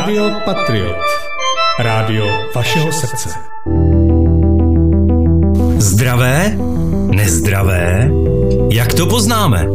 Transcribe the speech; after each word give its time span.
Rádio 0.00 0.32
Patriot. 0.44 0.96
Rádio 1.78 2.24
vašeho 2.54 2.92
srdce. 2.92 3.28
Zdravé? 5.78 6.56
Nezdravé? 7.14 8.10
Jak 8.72 8.94
to 8.94 9.06
poznáme? 9.06 9.66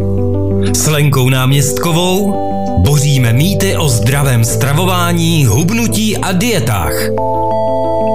S 0.73 0.88
Lenkou 0.88 1.30
náměstkovou 1.30 2.34
boříme 2.84 3.34
mýty 3.34 3.77
o 3.77 3.89
zdravém 3.89 4.46
stravování, 4.46 5.46
hubnutí 5.46 6.18
a 6.18 6.32
dietách. 6.32 6.94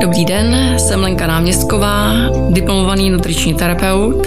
Dobrý 0.03 0.25
den, 0.25 0.79
jsem 0.79 1.01
Lenka 1.01 1.27
Náměstková, 1.27 2.13
diplomovaný 2.51 3.11
nutriční 3.11 3.55
terapeut. 3.55 4.27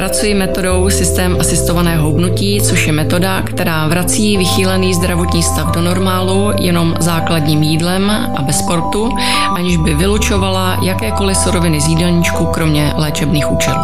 Pracuji 0.00 0.34
metodou 0.34 0.90
systém 0.90 1.36
asistovaného 1.40 2.06
hubnutí, 2.06 2.60
což 2.60 2.86
je 2.86 2.92
metoda, 2.92 3.42
která 3.42 3.88
vrací 3.88 4.36
vychýlený 4.36 4.94
zdravotní 4.94 5.42
stav 5.42 5.74
do 5.74 5.82
normálu 5.82 6.52
jenom 6.60 6.94
základním 7.00 7.62
jídlem 7.62 8.10
a 8.10 8.42
bez 8.42 8.58
sportu, 8.58 9.10
aniž 9.56 9.76
by 9.76 9.94
vylučovala 9.94 10.78
jakékoliv 10.82 11.36
suroviny 11.36 11.80
z 11.80 11.88
jídelníčku, 11.88 12.46
kromě 12.46 12.92
léčebných 12.96 13.52
účelů. 13.52 13.80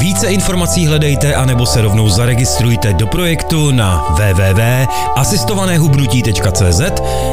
Více 0.00 0.26
informací 0.26 0.86
hledejte 0.86 1.34
anebo 1.34 1.66
se 1.66 1.80
rovnou 1.80 2.08
zaregistrujte 2.08 2.92
do 2.92 3.06
projektu 3.06 3.70
na 3.70 4.04
www.asistovanéhubnutí.cz 4.10 6.80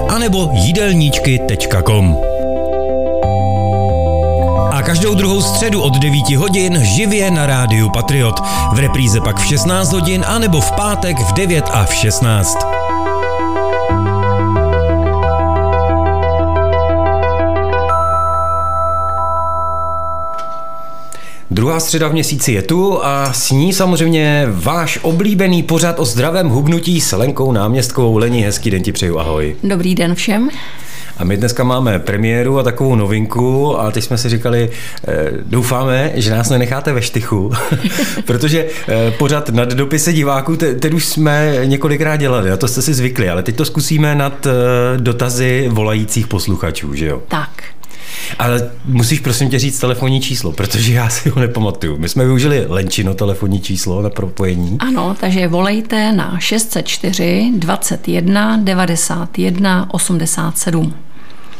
anebo 0.10 0.50
jídelníčky.com 0.54 2.35
každou 4.86 5.16
druhou 5.16 5.42
středu 5.42 5.82
od 5.82 5.98
9 5.98 6.30
hodin 6.30 6.80
živě 6.84 7.32
na 7.32 7.46
rádiu 7.46 7.90
Patriot. 7.90 8.40
V 8.74 8.80
repríze 8.80 9.22
pak 9.22 9.40
v 9.40 9.46
16 9.46 9.94
hodin 9.94 10.24
a 10.28 10.40
nebo 10.40 10.62
v 10.62 10.72
pátek 10.72 11.18
v 11.20 11.34
9 11.34 11.66
a 11.72 11.86
v 11.86 11.94
16. 11.94 12.58
Druhá 21.52 21.80
středa 21.80 22.08
v 22.08 22.14
měsíci 22.14 22.52
je 22.52 22.62
tu 22.62 23.06
a 23.06 23.34
s 23.34 23.52
ní 23.52 23.74
samozřejmě 23.74 24.48
váš 24.52 25.00
oblíbený 25.02 25.64
pořad 25.64 26.00
o 26.00 26.06
zdravém 26.06 26.50
hubnutí 26.50 27.02
s 27.02 27.12
Lenkou 27.12 27.52
náměstkovou. 27.52 28.18
Lení, 28.18 28.42
hezký 28.42 28.72
den 28.72 28.84
ti 28.84 28.92
přeju, 28.92 29.20
ahoj. 29.20 29.56
Dobrý 29.64 29.96
den 29.96 30.16
všem. 30.16 30.50
A 31.18 31.24
my 31.24 31.38
dneska 31.38 31.64
máme 31.64 32.00
premiéru 32.00 32.60
a 32.60 32.64
takovou 32.64 32.96
novinku 32.96 33.80
a 33.80 33.92
teď 33.92 34.04
jsme 34.04 34.18
si 34.18 34.30
říkali, 34.30 34.70
eh, 35.08 35.32
doufáme, 35.46 36.12
že 36.16 36.32
nás 36.32 36.50
nenecháte 36.50 36.94
ve 36.94 37.02
štychu, 37.02 37.52
protože 38.26 38.66
eh, 38.88 39.12
pořád 39.12 39.50
nad 39.50 39.70
dopisy 39.74 40.14
diváků, 40.14 40.56
teď 40.56 40.94
už 40.94 41.06
jsme 41.06 41.62
několikrát 41.66 42.16
dělali, 42.16 42.52
a 42.52 42.58
to 42.58 42.68
jste 42.68 42.82
si 42.82 42.94
zvykli, 42.94 43.30
ale 43.30 43.44
teď 43.44 43.56
to 43.56 43.66
zkusíme 43.66 44.16
nad 44.16 44.46
eh, 44.46 44.52
dotazy 44.98 45.70
volajících 45.72 46.28
posluchačů, 46.28 46.94
že 46.94 47.06
jo? 47.06 47.22
Tak. 47.28 47.64
Ale 48.40 48.72
musíš 48.86 49.20
prosím 49.20 49.50
tě 49.50 49.60
říct 49.60 49.80
telefonní 49.80 50.22
číslo, 50.22 50.52
protože 50.52 50.94
já 50.94 51.10
si 51.10 51.30
ho 51.30 51.42
nepamatuju. 51.42 51.98
My 51.98 52.10
jsme 52.10 52.26
využili 52.26 52.66
Lenčino 52.70 53.14
telefonní 53.14 53.62
číslo 53.62 54.02
na 54.02 54.10
propojení. 54.10 54.78
Ano, 54.80 55.16
takže 55.20 55.48
volejte 55.48 56.12
na 56.12 56.40
604 56.40 57.52
21 57.56 58.58
91 58.58 59.88
87. 59.94 60.94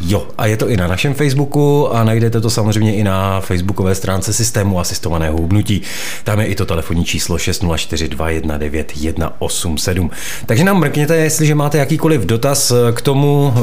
Jo, 0.02 0.28
a 0.38 0.46
je 0.46 0.58
to 0.58 0.70
i 0.70 0.78
na 0.78 0.88
našem 0.88 1.14
Facebooku 1.14 1.88
a 1.94 2.04
najdete 2.04 2.42
to 2.42 2.50
samozřejmě 2.50 2.96
i 2.96 3.04
na 3.04 3.42
facebookové 3.42 3.96
stránce 3.96 4.34
systému 4.34 4.80
asistovaného 4.80 5.38
hubnutí. 5.38 5.82
Tam 6.24 6.40
je 6.40 6.46
i 6.46 6.56
to 6.56 6.66
telefonní 6.66 7.06
číslo 7.06 7.38
604219187. 7.38 10.10
Takže 10.46 10.64
nám 10.64 10.80
mrkněte, 10.80 11.16
jestliže 11.16 11.56
máte 11.56 11.78
jakýkoliv 11.78 12.22
dotaz 12.22 12.72
k 12.94 13.02
tomu 13.02 13.54
eh, 13.56 13.60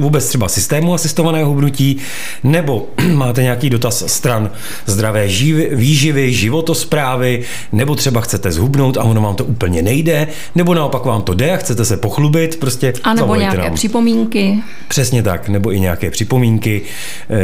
vůbec 0.00 0.28
třeba 0.28 0.48
systému 0.48 0.94
asistovaného 0.94 1.48
hubnutí, 1.48 1.96
nebo 2.44 2.86
máte 3.14 3.42
nějaký 3.42 3.70
dotaz 3.70 4.04
stran 4.06 4.50
zdravé 4.86 5.26
výživy, 5.70 6.32
životosprávy, 6.32 7.42
nebo 7.72 7.94
třeba 7.94 8.20
chcete 8.20 8.52
zhubnout 8.52 8.96
a 8.96 9.02
ono 9.02 9.20
vám 9.20 9.34
to 9.34 9.44
úplně 9.44 9.82
nejde, 9.82 10.26
nebo 10.54 10.74
naopak 10.74 11.04
vám 11.04 11.22
to 11.22 11.34
jde 11.34 11.52
a 11.52 11.56
chcete 11.56 11.84
se 11.84 11.96
pochlubit, 11.96 12.60
prostě 12.60 12.92
A 13.04 13.14
nebo 13.14 13.34
nějaké 13.34 13.58
nám. 13.58 13.74
připomínky. 13.74 14.58
Přesně 14.88 15.22
tak, 15.22 15.48
nebo 15.48 15.69
i 15.72 15.80
nějaké 15.80 16.10
připomínky. 16.10 16.82
Eh, 17.30 17.36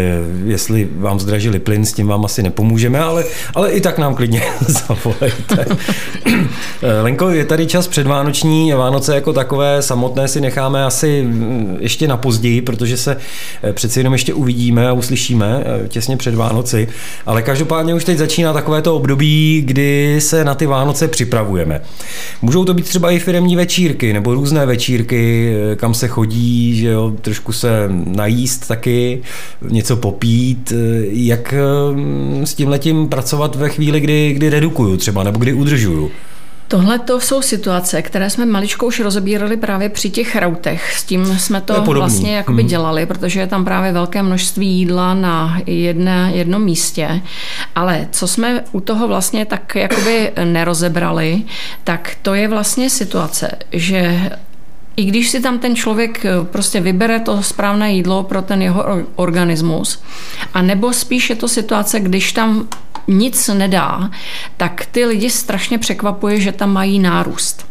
jestli 0.44 0.88
vám 0.96 1.20
zdražili 1.20 1.58
plyn, 1.58 1.84
s 1.84 1.92
tím 1.92 2.06
vám 2.06 2.24
asi 2.24 2.42
nepomůžeme, 2.42 3.00
ale, 3.00 3.24
ale 3.54 3.70
i 3.70 3.80
tak 3.80 3.98
nám 3.98 4.14
klidně 4.14 4.42
zavolejte. 4.66 5.66
Eh, 6.82 7.00
Lenko, 7.02 7.30
je 7.30 7.44
tady 7.44 7.66
čas 7.66 7.88
předvánoční, 7.88 8.72
Vánoce 8.72 9.14
jako 9.14 9.32
takové 9.32 9.82
samotné 9.82 10.28
si 10.28 10.40
necháme 10.40 10.84
asi 10.84 11.22
mm, 11.22 11.76
ještě 11.80 12.08
na 12.08 12.16
později, 12.16 12.62
protože 12.62 12.96
se 12.96 13.16
eh, 13.62 13.72
přeci 13.72 14.00
jenom 14.00 14.12
ještě 14.12 14.34
uvidíme 14.34 14.88
a 14.88 14.92
uslyšíme 14.92 15.64
těsně 15.88 16.16
před 16.16 16.34
Vánoci, 16.34 16.88
ale 17.26 17.42
každopádně 17.42 17.94
už 17.94 18.04
teď 18.04 18.18
začíná 18.18 18.52
takové 18.52 18.82
to 18.82 18.96
období, 18.96 19.62
kdy 19.66 20.16
se 20.20 20.44
na 20.44 20.54
ty 20.54 20.66
Vánoce 20.66 21.08
připravujeme. 21.08 21.80
Můžou 22.42 22.64
to 22.64 22.74
být 22.74 22.84
třeba 22.84 23.10
i 23.10 23.18
firemní 23.18 23.56
večírky 23.56 24.12
nebo 24.12 24.34
různé 24.34 24.66
večírky, 24.66 25.54
kam 25.76 25.94
se 25.94 26.08
chodí, 26.08 26.76
že 26.76 26.88
jo, 26.88 27.12
trošku 27.20 27.52
se 27.52 27.88
najíst 28.16 28.68
taky, 28.68 29.22
něco 29.62 29.96
popít, 29.96 30.72
jak 31.10 31.54
mm, 31.92 32.46
s 32.46 32.54
tím 32.54 32.68
letím 32.68 33.08
pracovat 33.08 33.56
ve 33.56 33.68
chvíli, 33.68 34.00
kdy, 34.00 34.32
kdy 34.32 34.50
redukuju 34.50 34.96
třeba, 34.96 35.22
nebo 35.22 35.38
kdy 35.38 35.52
udržuju. 35.52 36.10
Tohle 36.68 36.98
to 36.98 37.20
jsou 37.20 37.42
situace, 37.42 38.02
které 38.02 38.30
jsme 38.30 38.46
maličko 38.46 38.86
už 38.86 39.00
rozebírali 39.00 39.56
právě 39.56 39.88
při 39.88 40.10
těch 40.10 40.36
rautech. 40.36 40.92
S 40.96 41.04
tím 41.04 41.38
jsme 41.38 41.60
to 41.60 41.82
vlastně 41.82 42.36
jakoby 42.36 42.62
hmm. 42.62 42.68
dělali, 42.68 43.06
protože 43.06 43.40
je 43.40 43.46
tam 43.46 43.64
právě 43.64 43.92
velké 43.92 44.22
množství 44.22 44.66
jídla 44.66 45.14
na 45.14 45.60
jedné, 45.66 46.30
jednom 46.34 46.64
místě. 46.64 47.20
Ale 47.74 48.08
co 48.10 48.28
jsme 48.28 48.64
u 48.72 48.80
toho 48.80 49.08
vlastně 49.08 49.44
tak 49.44 49.74
jakoby 49.74 50.32
nerozebrali, 50.44 51.42
tak 51.84 52.16
to 52.22 52.34
je 52.34 52.48
vlastně 52.48 52.90
situace, 52.90 53.50
že 53.72 54.30
i 54.96 55.04
když 55.04 55.30
si 55.30 55.40
tam 55.40 55.58
ten 55.58 55.76
člověk 55.76 56.24
eh, 56.24 56.30
prostě 56.44 56.80
vybere 56.80 57.20
to 57.20 57.42
správné 57.42 57.92
jídlo 57.92 58.22
pro 58.22 58.42
ten 58.42 58.62
jeho 58.62 58.84
organismus, 59.16 60.02
a 60.54 60.62
nebo 60.62 60.92
spíš 60.92 61.30
je 61.30 61.36
to 61.36 61.48
situace, 61.48 62.00
když 62.00 62.32
tam 62.32 62.68
nic 63.08 63.48
nedá, 63.48 64.10
tak 64.56 64.86
ty 64.92 65.04
lidi 65.04 65.30
strašně 65.30 65.78
překvapuje, 65.78 66.40
že 66.40 66.52
tam 66.52 66.72
mají 66.72 66.98
nárůst. 66.98 67.66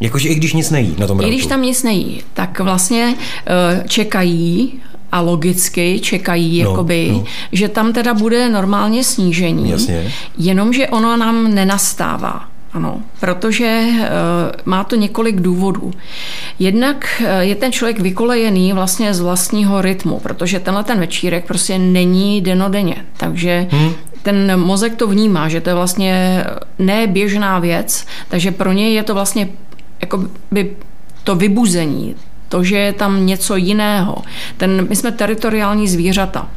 Jakože 0.00 0.28
i 0.28 0.34
když 0.34 0.52
nic 0.52 0.70
nejí 0.70 0.96
na 0.98 1.06
tom 1.06 1.20
I 1.20 1.28
když 1.28 1.46
tam 1.46 1.62
nic 1.62 1.82
nejí, 1.82 2.22
tak 2.34 2.60
vlastně 2.60 3.14
eh, 3.46 3.84
čekají 3.88 4.80
a 5.12 5.20
logicky 5.20 6.00
čekají, 6.00 6.62
no, 6.62 6.70
jakoby, 6.70 7.08
no. 7.12 7.24
že 7.52 7.68
tam 7.68 7.92
teda 7.92 8.14
bude 8.14 8.48
normálně 8.48 9.04
snížení, 9.04 9.70
Jasně. 9.70 10.12
jenomže 10.38 10.88
ono 10.88 11.16
nám 11.16 11.54
nenastává. 11.54 12.49
Ano, 12.72 13.02
protože 13.20 13.84
uh, 13.88 13.96
má 14.64 14.84
to 14.84 14.96
několik 14.96 15.40
důvodů. 15.40 15.90
Jednak 16.58 17.06
uh, 17.20 17.26
je 17.38 17.54
ten 17.54 17.72
člověk 17.72 18.00
vykolejený 18.00 18.72
vlastně 18.72 19.14
z 19.14 19.20
vlastního 19.20 19.82
rytmu, 19.82 20.20
protože 20.20 20.60
tenhle 20.60 20.84
ten 20.84 21.00
večírek 21.00 21.46
prostě 21.46 21.78
není 21.78 22.40
denodenně. 22.40 22.96
Takže 23.16 23.66
hmm. 23.70 23.92
ten 24.22 24.60
mozek 24.60 24.96
to 24.96 25.06
vnímá, 25.06 25.48
že 25.48 25.60
to 25.60 25.70
je 25.70 25.74
vlastně 25.74 26.44
neběžná 26.78 27.58
věc, 27.58 28.06
takže 28.28 28.50
pro 28.50 28.72
něj 28.72 28.94
je 28.94 29.02
to 29.02 29.14
vlastně 29.14 29.48
jako 30.00 30.24
by 30.50 30.76
to 31.24 31.34
vybuzení, 31.34 32.14
to, 32.48 32.64
že 32.64 32.78
je 32.78 32.92
tam 32.92 33.26
něco 33.26 33.56
jiného. 33.56 34.16
Ten, 34.56 34.86
my 34.88 34.96
jsme 34.96 35.12
teritoriální 35.12 35.88
zvířata. 35.88 36.48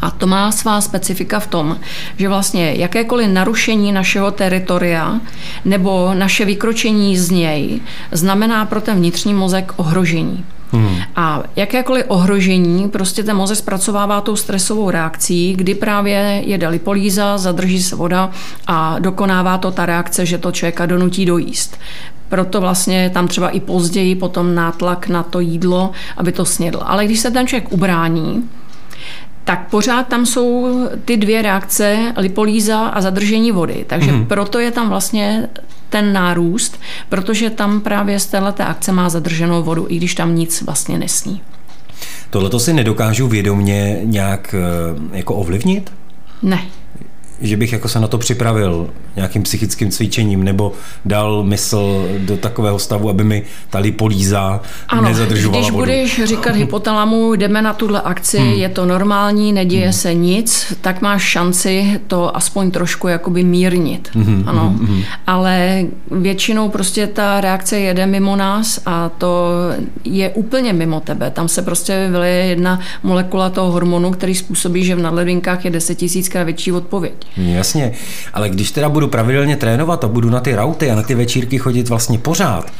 A 0.00 0.10
to 0.10 0.26
má 0.26 0.52
svá 0.52 0.80
specifika 0.80 1.40
v 1.40 1.46
tom, 1.46 1.76
že 2.16 2.28
vlastně 2.28 2.74
jakékoliv 2.76 3.28
narušení 3.28 3.92
našeho 3.92 4.30
teritoria 4.30 5.20
nebo 5.64 6.14
naše 6.14 6.44
vykročení 6.44 7.18
z 7.18 7.30
něj 7.30 7.80
znamená 8.12 8.64
pro 8.64 8.80
ten 8.80 8.96
vnitřní 8.96 9.34
mozek 9.34 9.72
ohrožení. 9.76 10.44
Hmm. 10.72 10.96
A 11.16 11.42
jakékoliv 11.56 12.04
ohrožení, 12.08 12.88
prostě 12.88 13.24
ten 13.24 13.36
mozek 13.36 13.58
zpracovává 13.58 14.20
tou 14.20 14.36
stresovou 14.36 14.90
reakcí, 14.90 15.54
kdy 15.56 15.74
právě 15.74 16.42
jede 16.44 16.68
lipolíza, 16.68 17.38
zadrží 17.38 17.82
se 17.82 17.96
voda 17.96 18.30
a 18.66 18.98
dokonává 18.98 19.58
to 19.58 19.70
ta 19.70 19.86
reakce, 19.86 20.26
že 20.26 20.38
to 20.38 20.52
člověka 20.52 20.86
donutí 20.86 21.26
dojíst. 21.26 21.78
Proto 22.28 22.60
vlastně 22.60 23.10
tam 23.14 23.28
třeba 23.28 23.48
i 23.48 23.60
později 23.60 24.14
potom 24.14 24.54
nátlak 24.54 25.08
na 25.08 25.22
to 25.22 25.40
jídlo, 25.40 25.90
aby 26.16 26.32
to 26.32 26.44
snědl. 26.44 26.80
Ale 26.84 27.04
když 27.04 27.20
se 27.20 27.30
ten 27.30 27.46
člověk 27.46 27.72
ubrání, 27.72 28.48
tak 29.44 29.68
pořád 29.70 30.08
tam 30.08 30.26
jsou 30.26 30.78
ty 31.04 31.16
dvě 31.16 31.42
reakce, 31.42 32.12
lipolíza 32.16 32.80
a 32.80 33.00
zadržení 33.00 33.52
vody. 33.52 33.84
Takže 33.88 34.12
mm. 34.12 34.26
proto 34.26 34.58
je 34.58 34.70
tam 34.70 34.88
vlastně 34.88 35.48
ten 35.90 36.12
nárůst, 36.12 36.80
protože 37.08 37.50
tam 37.50 37.80
právě 37.80 38.20
z 38.20 38.26
této 38.26 38.62
akce 38.62 38.92
má 38.92 39.08
zadrženou 39.08 39.62
vodu, 39.62 39.86
i 39.88 39.96
když 39.96 40.14
tam 40.14 40.34
nic 40.34 40.62
vlastně 40.62 40.98
nesní. 40.98 41.40
Tohle 42.30 42.50
to 42.50 42.60
si 42.60 42.72
nedokážu 42.72 43.28
vědomně 43.28 44.00
nějak 44.02 44.54
eh, 44.54 45.16
jako 45.16 45.34
ovlivnit? 45.34 45.92
Ne. 46.42 46.62
Že 47.40 47.56
bych 47.56 47.72
jako 47.72 47.88
se 47.88 48.00
na 48.00 48.08
to 48.08 48.18
připravil 48.18 48.90
nějakým 49.16 49.42
psychickým 49.42 49.90
cvičením 49.90 50.44
nebo 50.44 50.72
dal 51.04 51.42
mysl 51.42 52.08
do 52.18 52.36
takového 52.36 52.78
stavu, 52.78 53.08
aby 53.08 53.24
mi 53.24 53.42
ta 53.70 53.78
lipolíza 53.78 54.60
ano, 54.88 55.02
nezadržovala 55.02 55.60
když 55.60 55.70
vodu. 55.70 55.82
budeš 55.82 56.24
říkat 56.24 56.56
hypotalamu, 56.56 57.34
jdeme 57.34 57.62
na 57.62 57.72
tuhle 57.72 58.00
akci, 58.00 58.38
hmm. 58.38 58.52
je 58.52 58.68
to 58.68 58.86
normální, 58.86 59.52
neděje 59.52 59.84
hmm. 59.84 59.92
se 59.92 60.14
nic, 60.14 60.72
tak 60.80 61.02
máš 61.02 61.22
šanci 61.22 62.00
to 62.06 62.36
aspoň 62.36 62.70
trošku 62.70 63.08
jakoby 63.08 63.44
mírnit. 63.44 64.10
Hmm. 64.14 64.44
Ano. 64.46 64.74
Hmm. 64.78 65.02
Ale 65.26 65.84
většinou 66.10 66.68
prostě 66.68 67.06
ta 67.06 67.40
reakce 67.40 67.78
jede 67.78 68.06
mimo 68.06 68.36
nás 68.36 68.80
a 68.86 69.08
to 69.08 69.48
je 70.04 70.30
úplně 70.30 70.72
mimo 70.72 71.00
tebe. 71.00 71.30
Tam 71.30 71.48
se 71.48 71.62
prostě 71.62 72.08
vyleje 72.10 72.46
jedna 72.46 72.80
molekula 73.02 73.50
toho 73.50 73.70
hormonu, 73.70 74.10
který 74.10 74.34
způsobí, 74.34 74.84
že 74.84 74.96
v 74.96 74.98
nadlevinkách 74.98 75.64
je 75.64 75.70
10 75.70 75.94
tisíckrát 75.94 76.44
větší 76.44 76.72
odpověď. 76.72 77.23
Jasně, 77.36 77.92
ale 78.34 78.48
když 78.48 78.70
teda 78.70 78.88
budu 78.88 79.08
pravidelně 79.08 79.56
trénovat 79.56 80.04
a 80.04 80.08
budu 80.08 80.30
na 80.30 80.40
ty 80.40 80.54
rauty 80.54 80.90
a 80.90 80.94
na 80.94 81.02
ty 81.02 81.14
večírky 81.14 81.58
chodit 81.58 81.88
vlastně 81.88 82.18
pořád 82.18 82.72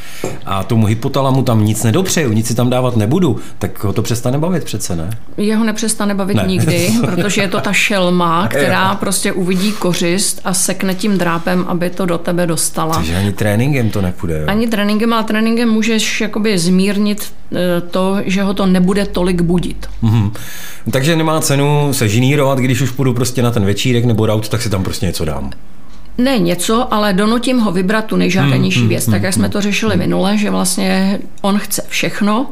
a 0.46 0.64
tomu 0.64 0.87
hypotalamu 0.87 1.43
tam 1.43 1.64
nic 1.64 1.82
nedopřeju, 1.82 2.32
nic 2.32 2.46
si 2.46 2.55
tam 2.55 2.70
dávat 2.70 2.96
nebudu, 2.96 3.37
tak 3.58 3.85
ho 3.85 3.93
to 3.93 4.02
přestane 4.02 4.38
bavit 4.38 4.64
přece, 4.64 4.96
ne? 4.96 5.11
Jeho 5.37 5.64
nepřestane 5.64 6.14
bavit 6.14 6.35
ne. 6.35 6.44
nikdy, 6.46 6.91
protože 7.00 7.41
je 7.41 7.49
to 7.49 7.61
ta 7.61 7.73
šelma, 7.73 8.49
která 8.49 8.94
prostě 8.94 9.32
uvidí 9.32 9.73
kořist 9.73 10.41
a 10.44 10.55
sekne 10.55 10.94
tím 10.94 11.19
drápem, 11.19 11.64
aby 11.69 11.90
to 11.90 12.06
do 12.06 12.19
tebe 12.19 12.47
dostala. 12.47 12.94
Takže 12.94 13.17
ani 13.17 13.32
tréninkem 13.32 13.90
to 13.90 14.02
nepůjde. 14.02 14.38
Jo? 14.38 14.44
Ani 14.47 14.69
tréninkem, 14.69 15.12
ale 15.12 15.25
tréninkem 15.25 15.69
můžeš 15.69 16.20
jakoby 16.20 16.58
zmírnit 16.58 17.32
to, 17.91 18.17
že 18.25 18.43
ho 18.43 18.55
to 18.55 18.67
nebude 18.67 19.06
tolik 19.06 19.43
budit. 19.43 19.87
Mm-hmm. 20.03 20.33
Takže 20.91 21.17
nemá 21.17 21.41
cenu 21.41 21.89
se 21.93 22.09
žinírovat, 22.09 22.59
když 22.59 22.81
už 22.81 22.91
půjdu 22.91 23.15
prostě 23.15 23.43
na 23.43 23.51
ten 23.51 23.65
večírek 23.65 24.05
nebo 24.05 24.27
raut, 24.27 24.49
tak 24.49 24.62
si 24.62 24.71
tam 24.71 24.85
prostě 24.85 25.06
něco 25.06 25.25
dám. 25.25 25.51
Ne 26.19 26.38
něco, 26.38 26.94
ale 26.94 27.12
donutím 27.12 27.58
ho 27.58 27.72
vybrat 27.72 28.05
tu 28.05 28.16
nejžádanější 28.16 28.81
hmm, 28.81 28.88
věc. 28.88 29.06
Hmm, 29.06 29.14
tak 29.14 29.22
jak 29.22 29.34
jsme 29.34 29.49
to 29.49 29.61
řešili 29.61 29.96
minule, 29.96 30.38
že 30.38 30.50
vlastně 30.50 31.20
on 31.40 31.58
chce 31.58 31.82
všechno, 31.88 32.46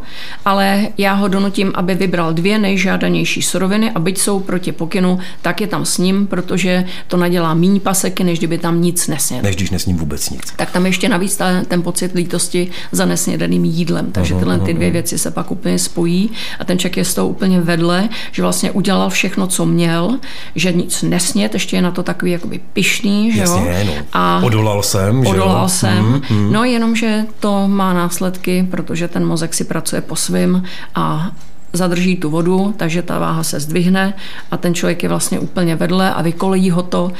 ale 0.44 0.88
já 0.98 1.12
ho 1.12 1.28
donutím, 1.28 1.72
aby 1.74 1.94
vybral 1.94 2.32
dvě 2.32 2.58
nejžádanější 2.58 3.42
suroviny 3.42 3.90
a 3.90 3.98
byť 3.98 4.18
jsou 4.18 4.40
proti 4.40 4.72
pokynu, 4.72 5.18
tak 5.42 5.60
je 5.60 5.66
tam 5.66 5.84
s 5.84 5.98
ním, 5.98 6.26
protože 6.26 6.84
to 7.08 7.16
nadělá 7.16 7.54
míň 7.54 7.80
paseky, 7.80 8.24
než 8.24 8.38
kdyby 8.38 8.58
tam 8.58 8.82
nic 8.82 9.08
nesněl. 9.08 9.42
Než 9.42 9.56
když 9.56 9.70
nesním 9.70 9.96
vůbec 9.96 10.30
nic. 10.30 10.42
Tak 10.56 10.70
tam 10.70 10.86
ještě 10.86 11.08
navíc 11.08 11.36
ta, 11.36 11.62
ten 11.68 11.82
pocit 11.82 12.14
lítosti 12.14 12.70
za 12.92 13.06
nesnědaným 13.06 13.64
jídlem. 13.64 14.12
Takže 14.12 14.34
tyhle 14.34 14.58
ty 14.58 14.74
dvě 14.74 14.90
věci 14.90 15.18
se 15.18 15.30
pak 15.30 15.50
úplně 15.50 15.78
spojí 15.78 16.30
a 16.58 16.64
ten 16.64 16.78
ček 16.78 16.96
je 16.96 17.04
z 17.04 17.14
toho 17.14 17.28
úplně 17.28 17.60
vedle, 17.60 18.08
že 18.32 18.42
vlastně 18.42 18.70
udělal 18.70 19.10
všechno, 19.10 19.46
co 19.46 19.66
měl, 19.66 20.18
že 20.54 20.72
nic 20.72 21.02
nesnět, 21.02 21.54
ještě 21.54 21.76
je 21.76 21.82
na 21.82 21.90
to 21.90 22.02
takový 22.02 22.30
jakoby 22.30 22.60
pišný, 22.72 23.32
že 23.32 23.51
Jasně, 23.56 23.84
no. 23.84 23.92
A 24.12 24.40
odolal 24.44 24.82
jsem. 24.82 25.26
Odolal 25.26 25.68
že 25.68 25.74
jsem. 25.74 25.98
Hmm, 25.98 26.20
hmm. 26.28 26.52
No 26.52 26.64
jenomže 26.64 27.24
to 27.40 27.68
má 27.68 27.92
následky, 27.92 28.68
protože 28.70 29.08
ten 29.08 29.26
mozek 29.26 29.54
si 29.54 29.64
pracuje 29.64 30.02
po 30.02 30.16
svým 30.16 30.62
a 30.94 31.30
zadrží 31.72 32.16
tu 32.16 32.30
vodu, 32.30 32.74
takže 32.76 33.02
ta 33.02 33.18
váha 33.18 33.42
se 33.42 33.60
zdvihne 33.60 34.14
a 34.50 34.56
ten 34.56 34.74
člověk 34.74 35.02
je 35.02 35.08
vlastně 35.08 35.38
úplně 35.38 35.76
vedle 35.76 36.14
a 36.14 36.22
vykolejí 36.22 36.70
ho 36.70 36.82
to 36.82 37.12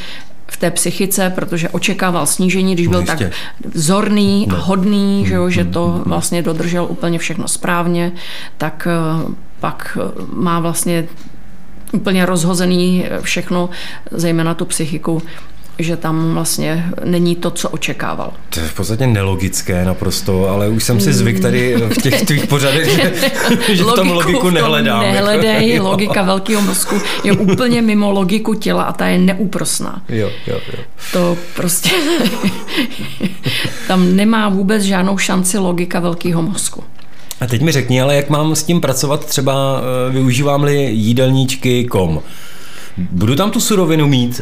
v 0.46 0.56
té 0.56 0.70
psychice, 0.70 1.32
protože 1.34 1.68
očekával 1.68 2.26
snížení, 2.26 2.74
když 2.74 2.86
byl 2.86 3.00
no, 3.00 3.06
tak 3.06 3.22
vzorný 3.74 4.46
no. 4.48 4.56
a 4.56 4.60
hodný, 4.60 5.18
hmm, 5.18 5.26
že, 5.26 5.34
jo, 5.34 5.50
že 5.50 5.64
to 5.64 6.02
vlastně 6.06 6.42
dodržel 6.42 6.86
úplně 6.90 7.18
všechno 7.18 7.48
správně, 7.48 8.12
tak 8.58 8.88
eh, 8.90 9.32
pak 9.60 9.98
eh, 10.00 10.22
má 10.32 10.60
vlastně 10.60 11.08
úplně 11.92 12.26
rozhozený 12.26 13.04
všechno, 13.20 13.70
zejména 14.10 14.54
tu 14.54 14.64
psychiku, 14.64 15.22
že 15.82 15.96
tam 15.96 16.34
vlastně 16.34 16.84
není 17.04 17.36
to, 17.36 17.50
co 17.50 17.68
očekával. 17.68 18.32
To 18.50 18.60
je 18.60 18.66
v 18.66 18.74
podstatě 18.74 19.06
nelogické 19.06 19.84
naprosto, 19.84 20.48
ale 20.48 20.68
už 20.68 20.84
jsem 20.84 21.00
si 21.00 21.12
zvyk 21.12 21.40
tady 21.40 21.76
v 21.76 22.02
těch 22.02 22.22
tvých 22.22 22.46
pořadech, 22.46 22.88
že, 22.88 23.12
že 23.74 23.84
v 23.84 23.92
tom 23.92 24.10
logiku 24.10 24.50
nehledám. 24.50 25.00
Nehledej, 25.00 25.80
logika 25.80 26.22
velkého 26.22 26.62
mozku 26.62 26.96
je 27.24 27.32
úplně 27.32 27.82
mimo 27.82 28.10
logiku 28.10 28.54
těla 28.54 28.82
a 28.82 28.92
ta 28.92 29.06
je 29.06 29.18
neúprosná. 29.18 30.02
Jo, 30.08 30.30
jo, 30.46 30.60
jo. 30.72 30.84
To 31.12 31.36
prostě 31.56 31.90
tam 33.88 34.16
nemá 34.16 34.48
vůbec 34.48 34.82
žádnou 34.82 35.18
šanci 35.18 35.58
logika 35.58 36.00
velkého 36.00 36.42
mozku. 36.42 36.84
A 37.40 37.46
teď 37.46 37.62
mi 37.62 37.72
řekni, 37.72 38.00
ale 38.00 38.16
jak 38.16 38.30
mám 38.30 38.56
s 38.56 38.62
tím 38.62 38.80
pracovat, 38.80 39.26
třeba 39.26 39.80
eh, 40.08 40.12
využívám-li 40.12 40.76
jídelníčky 40.76 41.84
kom? 41.84 42.20
Budu 42.96 43.36
tam 43.36 43.50
tu 43.50 43.60
surovinu 43.60 44.08
mít? 44.08 44.40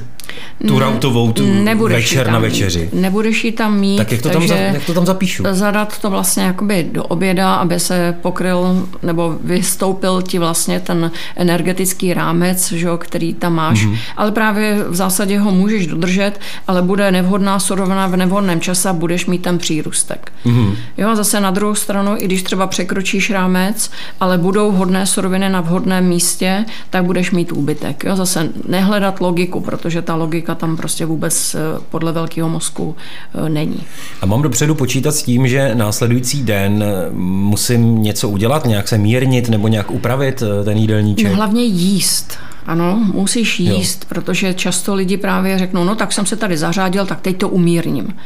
Tu 0.67 0.79
ne, 0.79 0.85
rautovou, 0.85 1.33
tu 1.33 1.45
večer 1.89 2.31
na 2.31 2.39
večeři? 2.39 2.81
Mít. 2.93 3.01
Nebudeš 3.01 3.45
ji 3.45 3.53
tam 3.53 3.79
mít. 3.79 3.97
Tak 3.97 4.13
jak 4.13 4.23
to, 4.23 4.29
tam, 4.29 4.49
za, 4.49 4.55
jak 4.55 4.85
to 4.85 4.95
tam 4.95 5.07
zapíšu? 5.07 5.45
Zadat 5.51 5.99
to 5.99 6.11
vlastně 6.11 6.43
jakoby 6.43 6.87
do 6.93 7.05
oběda, 7.05 7.55
aby 7.55 7.81
se 7.81 8.17
pokryl 8.23 8.89
nebo 9.03 9.39
vystoupil 9.45 10.23
ti 10.23 10.39
vlastně 10.39 10.81
ten 10.81 11.11
energetický 11.37 12.15
rámec, 12.15 12.73
že, 12.73 12.89
který 12.99 13.35
tam 13.35 13.55
máš. 13.55 13.87
Mm-hmm. 13.87 13.97
Ale 14.17 14.33
právě 14.33 14.85
v 14.89 14.95
zásadě 14.95 15.39
ho 15.39 15.51
můžeš 15.51 15.87
dodržet, 15.87 16.41
ale 16.67 16.83
bude 16.83 17.11
nevhodná 17.11 17.59
surovina 17.59 18.07
v 18.07 18.17
nevhodném 18.17 18.61
čase 18.61 18.89
a 18.89 18.93
budeš 18.93 19.27
mít 19.27 19.43
ten 19.43 19.59
přírůstek. 19.59 20.33
Mm-hmm. 20.47 20.75
Jo, 20.99 21.09
a 21.09 21.15
zase 21.15 21.41
na 21.41 21.51
druhou 21.51 21.75
stranu, 21.75 22.15
i 22.19 22.25
když 22.25 22.43
třeba 22.43 22.67
překročíš 22.67 23.31
rámec, 23.31 23.91
ale 24.21 24.39
budou 24.39 24.73
vhodné 24.73 25.07
suroviny 25.07 25.49
na 25.49 25.61
vhodném 25.61 26.05
místě, 26.05 26.65
tak 26.91 27.05
budeš 27.05 27.31
mít 27.31 27.53
úbytek. 27.53 28.05
Jo, 28.05 28.17
zase 28.17 28.49
nehledat 28.69 29.21
logiku, 29.21 29.61
protože 29.61 30.03
ta 30.03 30.15
logika 30.21 30.55
tam 30.55 30.77
prostě 30.77 31.07
vůbec 31.07 31.55
eh, 31.55 31.59
podle 31.91 32.13
velkého 32.13 32.49
mozku 32.49 32.97
eh, 33.35 33.49
není. 33.49 33.81
A 34.21 34.27
mám 34.27 34.43
dopředu 34.43 34.75
počítat 34.75 35.13
s 35.13 35.23
tím, 35.23 35.49
že 35.49 35.75
následující 35.75 36.43
den 36.43 36.85
eh, 36.87 37.11
musím 37.13 38.03
něco 38.03 38.29
udělat, 38.29 38.67
nějak 38.67 38.89
se 38.89 38.99
mírnit 38.99 39.49
nebo 39.49 39.69
nějak 39.69 39.91
upravit 39.91 40.43
ten 40.65 40.77
jídelníček? 40.77 41.31
No 41.31 41.37
hlavně 41.37 41.65
jíst. 41.65 42.39
Ano, 42.67 43.05
musíš 43.15 43.61
jíst, 43.61 44.03
jo. 44.03 44.07
protože 44.09 44.55
často 44.55 44.95
lidi 44.95 45.17
právě 45.17 45.59
řeknou, 45.59 45.85
no 45.85 45.95
tak 45.95 46.13
jsem 46.13 46.27
se 46.27 46.37
tady 46.37 46.57
zařádil, 46.57 47.07
tak 47.07 47.21
teď 47.21 47.37
to 47.37 47.49
umírním. 47.49 48.17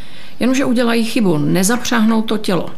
Jenomže 0.41 0.65
udělají 0.65 1.05
chybu, 1.05 1.39
nezapřáhnou 1.39 2.23
to 2.23 2.39
tělo. 2.39 2.71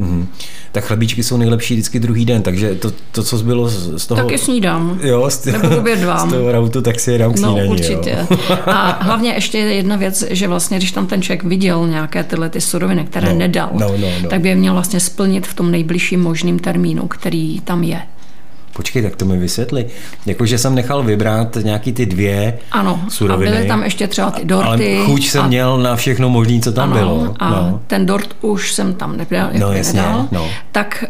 Mm-hmm. 0.00 0.26
Tak 0.72 0.84
chlebíčky 0.84 1.22
jsou 1.22 1.36
nejlepší 1.36 1.74
vždycky 1.74 2.00
druhý 2.00 2.24
den, 2.24 2.42
takže 2.42 2.74
to, 2.74 2.92
to 3.12 3.22
co 3.22 3.38
zbylo 3.38 3.68
z 3.68 4.06
toho... 4.06 4.22
Taky 4.22 4.38
snídám. 4.38 4.98
Jo, 5.02 5.30
z, 5.30 5.44
Nebo 5.44 5.76
obědvám. 5.76 6.28
Z 6.30 6.32
toho 6.32 6.52
rautu, 6.52 6.82
tak 6.82 7.00
si 7.00 7.12
je 7.12 7.18
dám 7.18 7.32
k 7.32 7.38
No 7.40 7.48
snídaní, 7.48 7.70
určitě. 7.70 8.26
Jo. 8.30 8.38
A 8.66 8.90
hlavně 9.04 9.32
ještě 9.32 9.58
jedna 9.58 9.96
věc, 9.96 10.24
že 10.30 10.48
vlastně, 10.48 10.78
když 10.78 10.92
tam 10.92 11.06
ten 11.06 11.22
člověk 11.22 11.44
viděl 11.44 11.88
nějaké 11.88 12.24
tyhle 12.24 12.50
ty 12.50 12.60
suroviny, 12.60 13.04
které 13.04 13.32
no, 13.32 13.38
nedal, 13.38 13.70
no, 13.72 13.88
no, 13.98 14.08
no. 14.22 14.28
tak 14.28 14.40
by 14.40 14.48
je 14.48 14.54
měl 14.54 14.72
vlastně 14.72 15.00
splnit 15.00 15.46
v 15.46 15.54
tom 15.54 15.70
nejbližším 15.70 16.22
možným 16.22 16.58
termínu, 16.58 17.08
který 17.08 17.60
tam 17.60 17.82
je. 17.82 18.00
Počkej, 18.74 19.02
tak 19.02 19.16
to 19.16 19.24
mi 19.24 19.36
vysvětli. 19.36 19.86
Jakože 20.26 20.58
jsem 20.58 20.74
nechal 20.74 21.02
vybrat 21.02 21.56
nějaký 21.62 21.92
ty 21.92 22.06
dvě 22.06 22.58
ano, 22.72 23.00
suroviny. 23.08 23.50
a 23.50 23.54
byly 23.54 23.68
tam 23.68 23.82
ještě 23.82 24.08
třeba 24.08 24.30
ty 24.30 24.44
dorty. 24.44 24.96
Ale 24.96 25.06
chuť 25.06 25.28
jsem 25.28 25.42
a, 25.42 25.46
měl 25.46 25.78
na 25.78 25.96
všechno 25.96 26.28
možné, 26.28 26.60
co 26.60 26.72
tam 26.72 26.92
ano, 26.92 27.00
bylo. 27.00 27.34
A 27.38 27.50
no. 27.50 27.80
ten 27.86 28.06
dort 28.06 28.36
už 28.40 28.72
jsem 28.72 28.94
tam 28.94 29.16
nedal, 29.16 29.50
no, 29.58 29.72
jasně, 29.72 30.00
nedal 30.00 30.28
no. 30.32 30.48
tak 30.72 31.04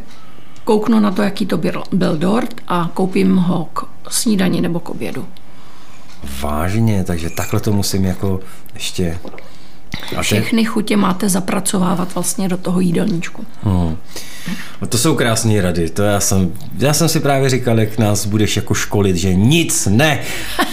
kouknu 0.65 1.01
na 1.01 1.11
to, 1.11 1.23
jaký 1.23 1.47
to 1.47 1.59
byl, 1.59 1.83
byl 1.93 2.17
dort 2.17 2.55
a 2.69 2.91
koupím 2.95 3.37
ho 3.37 3.69
k 3.73 3.87
snídani 4.09 4.61
nebo 4.61 4.81
k 4.81 4.91
obědu. 4.91 5.27
Vážně, 6.41 7.05
takže 7.05 7.31
takhle 7.31 7.61
to 7.61 7.73
musím 7.73 8.05
jako 8.05 8.41
ještě... 8.75 9.19
A 10.17 10.23
Všechny 10.23 10.65
chutě 10.65 10.97
máte 10.97 11.29
zapracovávat 11.29 12.15
vlastně 12.15 12.49
do 12.49 12.57
toho 12.57 12.81
jídelníčku. 12.81 13.45
Hmm. 13.63 13.97
No 14.81 14.87
to 14.89 14.99
jsou 14.99 15.15
krásné 15.15 15.63
rady. 15.63 15.91
To 15.91 16.03
já 16.03 16.21
jsem, 16.21 16.53
já 16.79 16.93
jsem 16.93 17.09
si 17.09 17.21
právě 17.21 17.51
říkal, 17.51 17.81
jak 17.81 17.99
nás 17.99 18.27
budeš 18.27 18.57
jako 18.57 18.75
školit, 18.75 19.17
že 19.17 19.35
nic 19.35 19.89
ne 19.91 20.21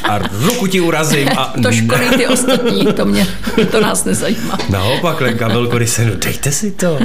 a 0.10 0.18
ruku 0.18 0.68
ti 0.68 0.82
urazím 0.82 1.30
a 1.38 1.54
To 1.64 1.72
školí 1.72 2.10
ty 2.18 2.28
ostatní, 2.28 2.86
to 2.86 3.06
mě, 3.06 3.28
to 3.72 3.82
nás 3.82 4.06
nezajímá. 4.06 4.58
Naopak, 4.70 5.22
Lenka 5.22 5.48
Velkoryse, 5.48 6.06
no 6.06 6.16
dejte 6.16 6.52
si 6.52 6.72
to. 6.72 7.00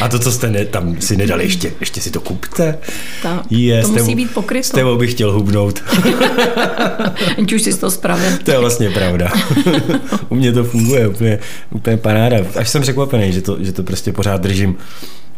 A 0.00 0.08
to, 0.08 0.18
co 0.18 0.32
jste 0.32 0.50
ne, 0.50 0.64
tam 0.64 1.00
si 1.00 1.16
nedali, 1.16 1.44
ještě, 1.44 1.72
ještě 1.80 2.00
si 2.00 2.10
to 2.10 2.20
kupte. 2.20 2.78
Ta, 3.22 3.42
je, 3.50 3.82
to 3.82 3.88
musí 3.88 4.00
tebou, 4.04 4.16
být 4.16 4.34
pokryto. 4.34 4.66
S 4.66 4.70
tebou 4.70 4.96
bych 4.96 5.10
chtěl 5.10 5.32
hubnout. 5.32 5.82
Ať 7.38 7.52
už 7.52 7.62
si 7.62 7.78
to 7.78 7.90
spravil. 7.90 8.30
To 8.44 8.50
je 8.50 8.58
vlastně 8.58 8.90
pravda. 8.90 9.32
U 10.28 10.34
mě 10.34 10.52
to 10.52 10.64
funguje 10.64 11.08
úplně, 11.08 11.38
úplně 11.70 11.96
paráda. 11.96 12.36
Až 12.56 12.68
jsem 12.68 12.82
překvapený, 12.82 13.32
že 13.32 13.42
to, 13.42 13.64
že 13.64 13.72
to 13.72 13.82
prostě 13.82 14.12
pořád 14.12 14.40
držím. 14.40 14.76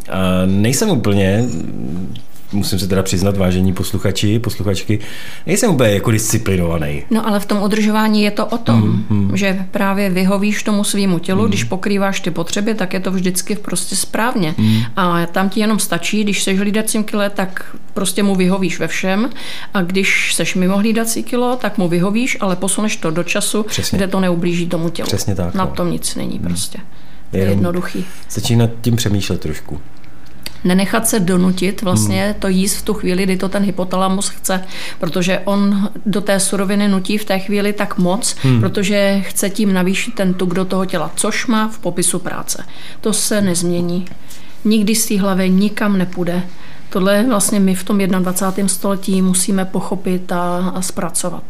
A 0.08 0.46
nejsem 0.46 0.90
úplně 0.90 1.44
musím 2.54 2.78
se 2.78 2.88
teda 2.88 3.02
přiznat, 3.02 3.36
vážení 3.36 3.72
posluchači, 3.72 4.38
posluchačky, 4.38 4.98
nejsem 5.46 5.70
úplně 5.70 5.90
jako 5.90 6.10
disciplinovaný. 6.10 7.02
No 7.10 7.28
ale 7.28 7.40
v 7.40 7.46
tom 7.46 7.62
udržování 7.62 8.22
je 8.22 8.30
to 8.30 8.46
o 8.46 8.58
tom, 8.58 8.80
mm, 8.80 9.18
mm. 9.18 9.36
že 9.36 9.66
právě 9.70 10.10
vyhovíš 10.10 10.62
tomu 10.62 10.84
svýmu 10.84 11.18
tělu, 11.18 11.42
mm. 11.42 11.48
když 11.48 11.64
pokrýváš 11.64 12.20
ty 12.20 12.30
potřeby, 12.30 12.74
tak 12.74 12.92
je 12.92 13.00
to 13.00 13.10
vždycky 13.10 13.56
prostě 13.56 13.96
správně. 13.96 14.54
Mm. 14.58 14.80
A 14.96 15.26
tam 15.26 15.48
ti 15.48 15.60
jenom 15.60 15.78
stačí, 15.78 16.24
když 16.24 16.42
seš 16.42 16.58
hlídacím 16.58 17.04
kile, 17.04 17.30
tak 17.30 17.76
prostě 17.94 18.22
mu 18.22 18.34
vyhovíš 18.34 18.78
ve 18.78 18.88
všem 18.88 19.30
a 19.74 19.82
když 19.82 20.34
seš 20.34 20.54
mimo 20.54 20.78
hlídací 20.78 21.22
kilo, 21.22 21.56
tak 21.56 21.78
mu 21.78 21.88
vyhovíš, 21.88 22.36
ale 22.40 22.56
posuneš 22.56 22.96
to 22.96 23.10
do 23.10 23.22
času, 23.22 23.62
Přesně. 23.62 23.98
kde 23.98 24.08
to 24.08 24.20
neublíží 24.20 24.66
tomu 24.66 24.88
tělu. 24.88 25.06
Přesně 25.06 25.34
tak. 25.34 25.54
Na 25.54 25.64
no. 25.64 25.70
tom 25.70 25.90
nic 25.90 26.14
není 26.14 26.38
mm. 26.38 26.44
prostě. 26.44 26.78
Je 27.32 27.44
jednoduchý. 27.44 28.04
Začíná 28.30 28.64
nad 28.64 28.70
tím 28.80 28.96
přemýšlet 28.96 29.40
trošku 29.40 29.80
nenechat 30.64 31.06
se 31.08 31.20
donutit 31.20 31.82
vlastně 31.82 32.24
hmm. 32.24 32.34
to 32.34 32.48
jíst 32.48 32.76
v 32.76 32.82
tu 32.82 32.94
chvíli, 32.94 33.22
kdy 33.22 33.36
to 33.36 33.48
ten 33.48 33.62
hypotalamus 33.62 34.28
chce, 34.28 34.64
protože 35.00 35.38
on 35.44 35.90
do 36.06 36.20
té 36.20 36.40
suroviny 36.40 36.88
nutí 36.88 37.18
v 37.18 37.24
té 37.24 37.38
chvíli 37.38 37.72
tak 37.72 37.98
moc, 37.98 38.36
hmm. 38.42 38.60
protože 38.60 39.20
chce 39.20 39.50
tím 39.50 39.72
navýšit 39.72 40.14
ten 40.14 40.34
tuk 40.34 40.54
do 40.54 40.64
toho 40.64 40.84
těla, 40.84 41.10
což 41.16 41.46
má 41.46 41.68
v 41.68 41.78
popisu 41.78 42.18
práce. 42.18 42.64
To 43.00 43.12
se 43.12 43.40
nezmění. 43.40 44.04
Nikdy 44.64 44.94
z 44.94 45.06
té 45.06 45.20
hlavy 45.20 45.50
nikam 45.50 45.98
nepůjde. 45.98 46.42
Tohle 46.90 47.24
vlastně 47.28 47.60
my 47.60 47.74
v 47.74 47.84
tom 47.84 47.98
21. 47.98 48.68
století 48.68 49.22
musíme 49.22 49.64
pochopit 49.64 50.32
a, 50.32 50.72
a 50.74 50.82
zpracovat. 50.82 51.44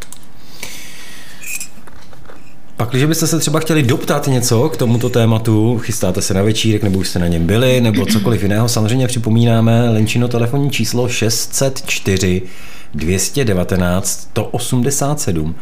Pak, 2.77 2.91
když 2.91 3.05
byste 3.05 3.27
se 3.27 3.39
třeba 3.39 3.61
chtěli 3.61 3.83
doptat 3.83 4.27
něco 4.27 4.69
k 4.69 4.77
tomuto 4.77 5.09
tématu, 5.09 5.79
chystáte 5.79 6.23
se 6.23 6.35
na 6.35 6.43
večírek, 6.43 6.83
nebo 6.83 6.99
už 6.99 7.09
jste 7.09 7.19
na 7.19 7.29
něm 7.29 7.47
byli, 7.47 7.81
nebo 7.81 8.07
cokoliv 8.07 8.43
jiného, 8.43 8.69
samozřejmě 8.69 9.07
připomínáme 9.07 9.91
Lenčino 9.91 10.29
telefonní 10.29 10.71
číslo 10.71 11.09
604 11.09 12.43
219 12.95 14.09
187. 14.09 15.55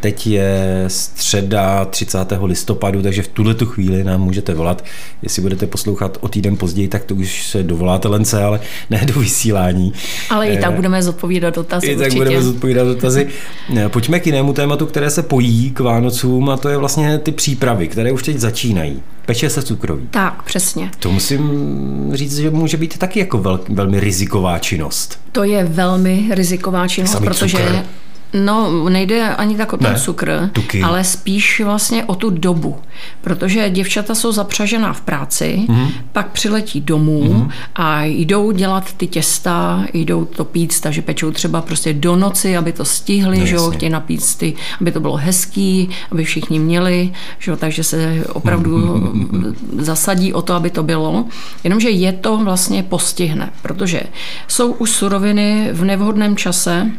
Teď 0.00 0.26
je 0.26 0.84
středa 0.88 1.84
30. 1.84 2.18
listopadu, 2.44 3.02
takže 3.02 3.22
v 3.22 3.28
tuhle 3.28 3.54
tu 3.54 3.66
chvíli 3.66 4.04
nám 4.04 4.20
můžete 4.20 4.54
volat. 4.54 4.84
Jestli 5.22 5.42
budete 5.42 5.66
poslouchat 5.66 6.18
o 6.20 6.28
týden 6.28 6.56
později, 6.56 6.88
tak 6.88 7.04
to 7.04 7.14
už 7.14 7.46
se 7.46 7.62
dovoláte 7.62 8.08
lence, 8.08 8.42
ale 8.42 8.60
ne 8.90 9.06
do 9.14 9.20
vysílání. 9.20 9.92
Ale 10.30 10.48
i 10.48 10.58
tak 10.58 10.72
eh, 10.72 10.76
budeme 10.76 11.02
zodpovídat 11.02 11.54
dotazy. 11.54 11.86
I 11.86 11.96
tak 11.96 12.04
určitě. 12.04 12.16
budeme 12.16 12.42
zodpovídat 12.42 12.86
dotazy. 12.86 13.28
Eh, 13.76 13.88
pojďme 13.88 14.20
k 14.20 14.26
jinému 14.26 14.52
tématu, 14.52 14.86
které 14.86 15.10
se 15.10 15.22
pojí 15.22 15.70
k 15.70 15.80
Vánocům 15.80 16.50
a 16.50 16.56
to 16.56 16.68
je 16.68 16.76
vlastně 16.76 17.18
ty 17.18 17.32
přípravy, 17.32 17.88
které 17.88 18.12
už 18.12 18.22
teď 18.22 18.38
začínají. 18.38 19.02
Peče 19.26 19.50
se 19.50 19.62
cukroví. 19.62 20.08
Tak, 20.10 20.42
přesně. 20.42 20.90
To 20.98 21.10
musím 21.10 22.10
říct, 22.12 22.36
že 22.36 22.50
může 22.50 22.76
být 22.76 22.98
taky 22.98 23.18
jako 23.18 23.38
vel, 23.38 23.60
velmi 23.68 24.00
riziková 24.00 24.58
činnost. 24.58 25.20
To 25.32 25.44
je 25.44 25.64
velmi 25.64 26.28
riziková 26.30 26.88
činnost, 26.88 27.12
Samý 27.12 27.26
protože 27.26 27.56
cukr 27.56 27.84
No, 28.32 28.88
nejde 28.88 29.34
ani 29.34 29.56
tak 29.56 29.72
o 29.72 29.76
ten 29.76 29.92
ne, 29.92 29.98
cukr, 29.98 30.50
tuky. 30.52 30.82
ale 30.82 31.04
spíš 31.04 31.60
vlastně 31.60 32.04
o 32.04 32.14
tu 32.14 32.30
dobu. 32.30 32.76
Protože 33.20 33.70
děvčata 33.70 34.14
jsou 34.14 34.32
zapřažená 34.32 34.92
v 34.92 35.00
práci, 35.00 35.60
mm. 35.68 35.88
pak 36.12 36.30
přiletí 36.30 36.80
domů 36.80 37.34
mm. 37.34 37.50
a 37.76 38.04
jdou 38.04 38.50
dělat 38.50 38.92
ty 38.92 39.06
těsta, 39.06 39.84
jdou 39.92 40.24
to 40.24 40.44
pít, 40.44 40.80
takže 40.80 41.02
pečou 41.02 41.30
třeba 41.30 41.62
prostě 41.62 41.92
do 41.92 42.16
noci, 42.16 42.56
aby 42.56 42.72
to 42.72 42.84
stihli, 42.84 43.38
no, 43.38 43.46
že 43.46 43.54
jo, 43.54 43.70
chtějí 43.70 43.90
napít 43.90 44.36
ty, 44.36 44.54
aby 44.80 44.92
to 44.92 45.00
bylo 45.00 45.16
hezký, 45.16 45.88
aby 46.10 46.24
všichni 46.24 46.58
měli, 46.58 47.12
že 47.38 47.50
jo, 47.50 47.56
takže 47.56 47.84
se 47.84 48.24
opravdu 48.32 48.78
mm. 48.78 49.56
zasadí 49.78 50.32
o 50.32 50.42
to, 50.42 50.54
aby 50.54 50.70
to 50.70 50.82
bylo. 50.82 51.24
Jenomže 51.64 51.90
je 51.90 52.12
to 52.12 52.36
vlastně 52.36 52.82
postihne, 52.82 53.50
protože 53.62 54.02
jsou 54.48 54.72
už 54.72 54.90
suroviny 54.90 55.68
v 55.72 55.84
nevhodném 55.84 56.36
čase, 56.36 56.90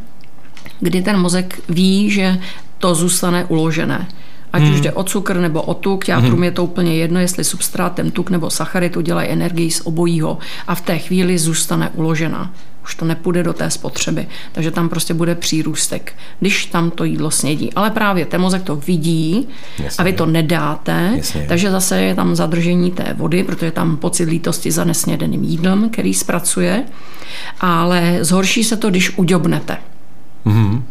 kdy 0.81 1.01
ten 1.01 1.19
mozek 1.19 1.61
ví, 1.69 2.09
že 2.09 2.37
to 2.77 2.95
zůstane 2.95 3.45
uložené. 3.45 4.07
Ať 4.53 4.61
hmm. 4.61 4.73
už 4.73 4.81
jde 4.81 4.91
o 4.91 5.03
cukr 5.03 5.37
nebo 5.37 5.61
o 5.61 5.73
tuk, 5.73 6.07
játrům 6.07 6.33
hmm. 6.33 6.43
je 6.43 6.51
to 6.51 6.63
úplně 6.63 6.95
jedno, 6.95 7.19
jestli 7.19 7.43
substrátem 7.43 8.11
tuk 8.11 8.29
nebo 8.29 8.49
sacharid 8.49 8.97
udělají 8.97 9.29
energii 9.29 9.71
z 9.71 9.81
obojího 9.81 10.37
a 10.67 10.75
v 10.75 10.81
té 10.81 10.97
chvíli 10.97 11.37
zůstane 11.37 11.89
uložena. 11.89 12.53
Už 12.83 12.95
to 12.95 13.05
nepůjde 13.05 13.43
do 13.43 13.53
té 13.53 13.69
spotřeby, 13.69 14.27
takže 14.51 14.71
tam 14.71 14.89
prostě 14.89 15.13
bude 15.13 15.35
přírůstek, 15.35 16.13
když 16.39 16.65
tam 16.65 16.91
to 16.91 17.03
jídlo 17.03 17.31
snědí. 17.31 17.73
Ale 17.73 17.89
právě 17.89 18.25
ten 18.25 18.41
mozek 18.41 18.63
to 18.63 18.75
vidí 18.75 19.47
Jasně. 19.79 19.97
a 19.97 20.03
vy 20.03 20.13
to 20.13 20.25
nedáte, 20.25 21.13
Jasně. 21.17 21.45
takže 21.47 21.71
zase 21.71 22.01
je 22.01 22.15
tam 22.15 22.35
zadržení 22.35 22.91
té 22.91 23.13
vody, 23.17 23.43
protože 23.43 23.71
tam 23.71 23.97
pocit 23.97 24.25
lítosti 24.25 24.71
za 24.71 24.83
nesnědeným 24.83 25.43
jídlem, 25.43 25.89
který 25.89 26.13
zpracuje, 26.13 26.83
ale 27.59 28.17
zhorší 28.21 28.63
se 28.63 28.77
to, 28.77 28.89
když 28.89 29.17
uděbnete. 29.17 29.77
Mm-hmm. 30.45 30.81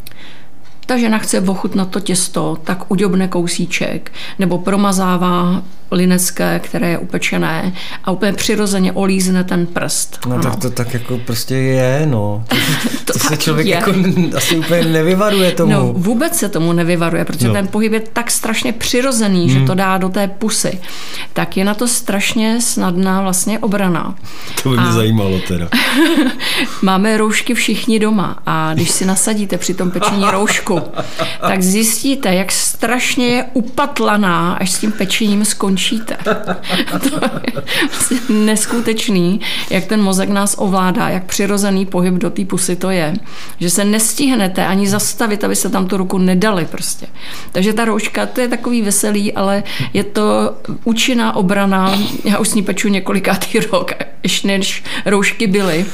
Ta 0.87 0.99
žena 0.99 1.19
chce 1.19 1.41
ochutnat 1.41 1.89
to 1.91 2.01
těsto, 2.01 2.59
tak 2.65 2.91
uděbne 2.91 3.29
kousíček 3.29 4.13
nebo 4.39 4.59
promazává 4.59 5.63
linecké, 5.91 6.61
které 6.65 6.91
je 6.91 6.99
upečené 6.99 7.73
a 8.05 8.11
úplně 8.11 8.33
přirozeně 8.33 8.93
olízne 8.93 9.45
ten 9.45 9.67
prst. 9.67 10.19
No 10.27 10.35
ano. 10.35 10.43
tak 10.43 10.57
to 10.57 10.71
tak 10.71 10.95
jako 10.95 11.19
prostě 11.19 11.55
je, 11.55 12.07
no. 12.07 12.45
To, 13.05 13.13
to 13.13 13.19
se 13.19 13.37
člověk 13.37 13.67
je. 13.67 13.75
jako 13.75 13.93
asi 14.37 14.59
úplně 14.59 14.85
nevyvaruje 14.85 15.53
tomu. 15.53 15.73
No 15.73 15.93
vůbec 15.93 16.37
se 16.37 16.49
tomu 16.49 16.73
nevyvaruje, 16.73 17.25
protože 17.25 17.49
no. 17.49 17.55
ten 17.55 17.69
pohyb 17.69 17.93
je 17.93 18.01
tak 18.01 18.31
strašně 18.31 18.73
přirozený, 18.73 19.49
hmm. 19.49 19.61
že 19.61 19.67
to 19.67 19.75
dá 19.75 19.99
do 19.99 20.09
té 20.09 20.29
pusy. 20.29 20.79
Tak 21.33 21.57
je 21.57 21.65
na 21.65 21.75
to 21.75 21.89
strašně 21.89 22.61
snadná 22.61 23.23
vlastně 23.23 23.59
obrana. 23.59 24.15
To 24.63 24.69
by 24.69 24.77
mě 24.77 24.89
a 24.89 24.93
zajímalo 24.93 25.41
teda. 25.49 25.69
máme 26.83 27.19
roušky 27.19 27.55
všichni 27.55 27.99
doma 27.99 28.39
a 28.47 28.75
když 28.75 28.91
si 28.91 29.07
nasadíte 29.07 29.59
při 29.59 29.75
tom 29.75 29.91
pečení 29.91 30.25
roušku, 30.31 30.83
tak 31.41 31.63
zjistíte, 31.63 32.35
jak 32.35 32.53
strašně 32.53 33.27
je 33.27 33.45
upatlaná, 33.53 34.53
až 34.53 34.71
s 34.71 34.79
tím 34.79 34.93
pečením 34.93 35.45
skončí 35.45 35.80
slyšíte. 35.81 36.17
to 37.11 37.21
je 37.47 37.63
vlastně 37.89 38.19
neskutečný, 38.29 39.41
jak 39.71 39.85
ten 39.85 40.03
mozek 40.03 40.29
nás 40.29 40.55
ovládá, 40.59 41.09
jak 41.09 41.25
přirozený 41.25 41.87
pohyb 41.87 42.15
do 42.15 42.31
té 42.31 42.45
pusy 42.45 42.77
to 42.77 42.91
je, 42.91 43.15
že 43.61 43.71
se 43.71 43.85
nestihnete 43.85 44.67
ani 44.67 44.89
zastavit, 44.89 45.45
abyste 45.45 45.69
tam 45.69 45.87
tu 45.87 45.97
ruku 45.97 46.19
nedali 46.19 46.65
prostě. 46.65 47.07
Takže 47.53 47.73
ta 47.73 47.85
rouška, 47.85 48.27
to 48.27 48.41
je 48.41 48.49
takový 48.49 48.83
veselý, 48.83 49.33
ale 49.33 49.63
je 49.93 50.05
to 50.05 50.55
účinná 50.85 51.37
obrana. 51.37 51.99
Já 52.25 52.39
už 52.39 52.49
s 52.49 52.55
ní 52.55 52.63
peču 52.63 52.89
několikátý 52.89 53.61
rok, 53.61 53.93
ještě 54.23 54.49
než 54.49 54.85
roušky 55.07 55.47
byly 55.47 55.87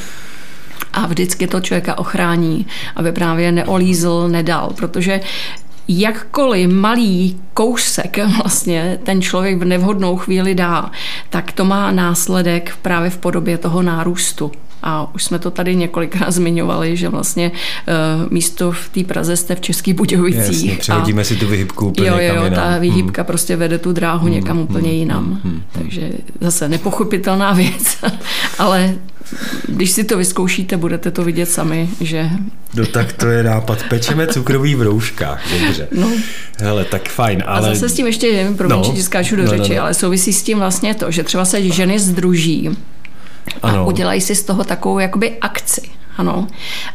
a 0.92 1.06
vždycky 1.06 1.46
to 1.46 1.60
člověka 1.60 1.98
ochrání, 1.98 2.66
aby 2.96 3.12
právě 3.12 3.52
neolízl, 3.52 4.28
nedal, 4.28 4.72
protože 4.76 5.20
jakkoliv 5.88 6.70
malý 6.70 7.40
kousek 7.54 8.18
vlastně 8.42 8.98
ten 9.04 9.22
člověk 9.22 9.58
v 9.58 9.64
nevhodnou 9.64 10.16
chvíli 10.16 10.54
dá, 10.54 10.90
tak 11.30 11.52
to 11.52 11.64
má 11.64 11.90
následek 11.90 12.76
právě 12.82 13.10
v 13.10 13.18
podobě 13.18 13.58
toho 13.58 13.82
nárůstu. 13.82 14.52
A 14.82 15.14
už 15.14 15.24
jsme 15.24 15.38
to 15.38 15.50
tady 15.50 15.76
několikrát 15.76 16.30
zmiňovali, 16.32 16.96
že 16.96 17.08
vlastně 17.08 17.52
uh, 17.52 18.32
místo 18.32 18.72
v 18.72 18.88
té 18.88 19.04
Praze 19.04 19.36
jste 19.36 19.54
v 19.54 19.60
Českých 19.60 19.94
Budějovicích. 19.94 20.68
Jasně, 20.68 20.76
přehodíme 20.76 21.22
a, 21.22 21.24
si 21.24 21.36
tu 21.36 21.46
vyhybku 21.46 21.86
úplně 21.86 22.08
jo, 22.08 22.16
jo, 22.18 22.44
jinam. 22.44 22.50
ta 22.50 22.78
vyhybka 22.78 23.22
hmm. 23.22 23.26
prostě 23.26 23.56
vede 23.56 23.78
tu 23.78 23.92
dráhu 23.92 24.24
hmm. 24.24 24.34
někam 24.34 24.58
úplně 24.58 24.88
hmm. 24.88 24.98
jinam. 24.98 25.24
Hmm. 25.24 25.40
Hmm. 25.44 25.62
Takže 25.72 26.10
zase 26.40 26.68
nepochopitelná 26.68 27.52
věc, 27.52 27.98
ale 28.58 28.94
když 29.68 29.90
si 29.90 30.04
to 30.04 30.18
vyzkoušíte, 30.18 30.76
budete 30.76 31.10
to 31.10 31.24
vidět 31.24 31.46
sami, 31.46 31.88
že... 32.00 32.30
No 32.74 32.86
tak 32.86 33.12
to 33.12 33.26
je 33.26 33.42
nápad. 33.42 33.82
Pečeme 33.88 34.26
cukrový 34.26 34.74
v 34.74 34.82
rouškách, 34.82 35.42
dobře. 35.60 35.88
No. 35.92 36.10
Hele, 36.58 36.84
tak 36.84 37.08
fajn, 37.08 37.42
ale... 37.46 37.70
A 37.70 37.74
zase 37.74 37.88
s 37.88 37.94
tím 37.94 38.06
ještě, 38.06 38.52
promiň, 38.56 38.78
no. 38.78 39.02
skáču 39.02 39.36
do 39.36 39.42
no, 39.42 39.48
řeči, 39.48 39.70
no, 39.70 39.76
no. 39.76 39.82
ale 39.82 39.94
souvisí 39.94 40.32
s 40.32 40.42
tím 40.42 40.58
vlastně 40.58 40.94
to, 40.94 41.10
že 41.10 41.24
třeba 41.24 41.44
se 41.44 41.62
ženy 41.62 41.98
združí 41.98 42.70
ano. 43.62 43.78
a 43.78 43.86
udělají 43.86 44.20
si 44.20 44.34
z 44.34 44.44
toho 44.44 44.64
takovou 44.64 44.98
jakoby 44.98 45.38
akci. 45.40 45.82
Ano. 46.16 46.46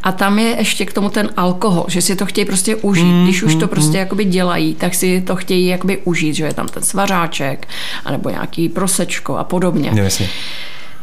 A 0.03 0.11
tam 0.11 0.39
je 0.39 0.55
ještě 0.57 0.85
k 0.85 0.93
tomu 0.93 1.09
ten 1.09 1.29
alkohol, 1.37 1.85
že 1.87 2.01
si 2.01 2.15
to 2.15 2.25
chtějí 2.25 2.45
prostě 2.45 2.75
užít. 2.75 3.05
Mm, 3.05 3.23
když 3.23 3.43
už 3.43 3.55
to 3.55 3.65
mm, 3.65 3.69
prostě 3.69 3.97
jakoby 3.97 4.25
dělají, 4.25 4.75
tak 4.75 4.95
si 4.95 5.21
to 5.21 5.35
chtějí 5.35 5.67
jakoby 5.67 5.97
užít, 5.97 6.35
že 6.35 6.45
je 6.45 6.53
tam 6.53 6.67
ten 6.67 6.83
svařáček, 6.83 7.67
anebo 8.05 8.29
nějaký 8.29 8.69
prosečko 8.69 9.37
a 9.37 9.43
podobně. 9.43 9.91
No, 9.95 10.03
jasně. 10.03 10.29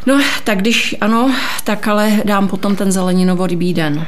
No, 0.07 0.21
tak 0.45 0.59
když 0.59 0.95
ano, 1.01 1.35
tak 1.65 1.89
ale 1.89 2.13
dám 2.25 2.49
potom 2.49 2.77
ten 2.77 2.91
zeleninovo-rybí 2.91 3.75
den. 3.75 4.07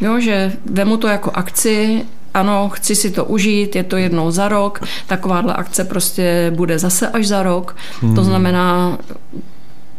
Jo, 0.00 0.20
že 0.20 0.52
vemu 0.64 0.96
to 0.96 1.08
jako 1.08 1.30
akci, 1.34 2.04
ano, 2.34 2.68
chci 2.68 2.94
si 2.96 3.10
to 3.10 3.24
užít, 3.24 3.76
je 3.76 3.84
to 3.84 3.96
jednou 3.96 4.30
za 4.30 4.48
rok, 4.48 4.80
takováhle 5.06 5.54
akce 5.54 5.84
prostě 5.84 6.52
bude 6.54 6.78
zase 6.78 7.08
až 7.08 7.26
za 7.26 7.42
rok. 7.42 7.76
Hmm. 8.02 8.14
To 8.14 8.24
znamená, 8.24 8.98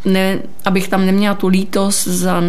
ne, 0.06 0.40
abych 0.66 0.88
tam 0.88 1.06
neměla 1.06 1.36
tu 1.36 1.48
lítost 1.48 2.08
za 2.08 2.44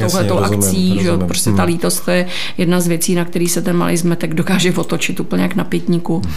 touhletou 0.00 0.38
akcí, 0.38 0.88
rozumím. 0.88 1.02
že 1.02 1.26
prostě 1.26 1.50
hmm. 1.50 1.56
ta 1.56 1.64
lítost 1.64 2.04
to 2.04 2.10
je 2.10 2.26
jedna 2.58 2.80
z 2.80 2.86
věcí, 2.86 3.14
na 3.14 3.24
který 3.24 3.48
se 3.48 3.62
ten 3.62 3.76
malý 3.76 3.96
zmetek 3.96 4.34
dokáže 4.34 4.74
otočit 4.74 5.20
úplně 5.20 5.42
jak 5.42 5.54
na 5.54 5.64
pětníku, 5.64 6.18
hmm. 6.18 6.32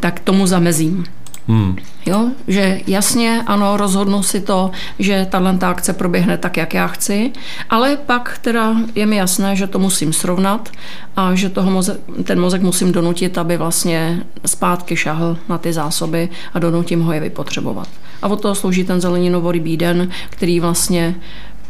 tak 0.00 0.20
tomu 0.20 0.46
zamezím. 0.46 1.04
Hmm. 1.50 1.76
Jo, 2.06 2.30
že 2.48 2.80
jasně, 2.86 3.42
ano, 3.46 3.76
rozhodnu 3.76 4.22
si 4.22 4.40
to, 4.40 4.70
že 4.98 5.26
tato 5.30 5.66
akce 5.66 5.92
proběhne 5.92 6.38
tak, 6.38 6.56
jak 6.56 6.74
já 6.74 6.86
chci, 6.86 7.32
ale 7.70 7.96
pak 7.96 8.38
teda 8.38 8.76
je 8.94 9.06
mi 9.06 9.16
jasné, 9.16 9.56
že 9.56 9.66
to 9.66 9.78
musím 9.78 10.12
srovnat 10.12 10.68
a 11.16 11.34
že 11.34 11.48
toho 11.48 11.70
mozek, 11.70 12.00
ten 12.24 12.40
mozek 12.40 12.62
musím 12.62 12.92
donutit, 12.92 13.38
aby 13.38 13.56
vlastně 13.56 14.22
zpátky 14.46 14.96
šahl 14.96 15.36
na 15.48 15.58
ty 15.58 15.72
zásoby 15.72 16.28
a 16.54 16.58
donutím 16.58 17.02
ho 17.02 17.12
je 17.12 17.20
vypotřebovat. 17.20 17.88
A 18.22 18.28
od 18.28 18.40
toho 18.40 18.54
slouží 18.54 18.84
ten 18.84 19.00
zeleninový 19.00 19.76
den, 19.76 20.08
který 20.30 20.60
vlastně 20.60 21.14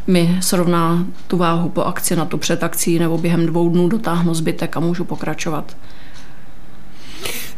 mi 0.07 0.37
srovná 0.41 1.05
tu 1.27 1.37
váhu 1.37 1.69
po 1.69 1.83
akci 1.83 2.15
na 2.15 2.25
tu 2.25 2.37
před 2.37 2.63
akcí 2.63 2.99
nebo 2.99 3.17
během 3.17 3.45
dvou 3.45 3.69
dnů 3.69 3.87
dotáhnu 3.87 4.33
zbytek 4.33 4.77
a 4.77 4.79
můžu 4.79 5.05
pokračovat. 5.05 5.75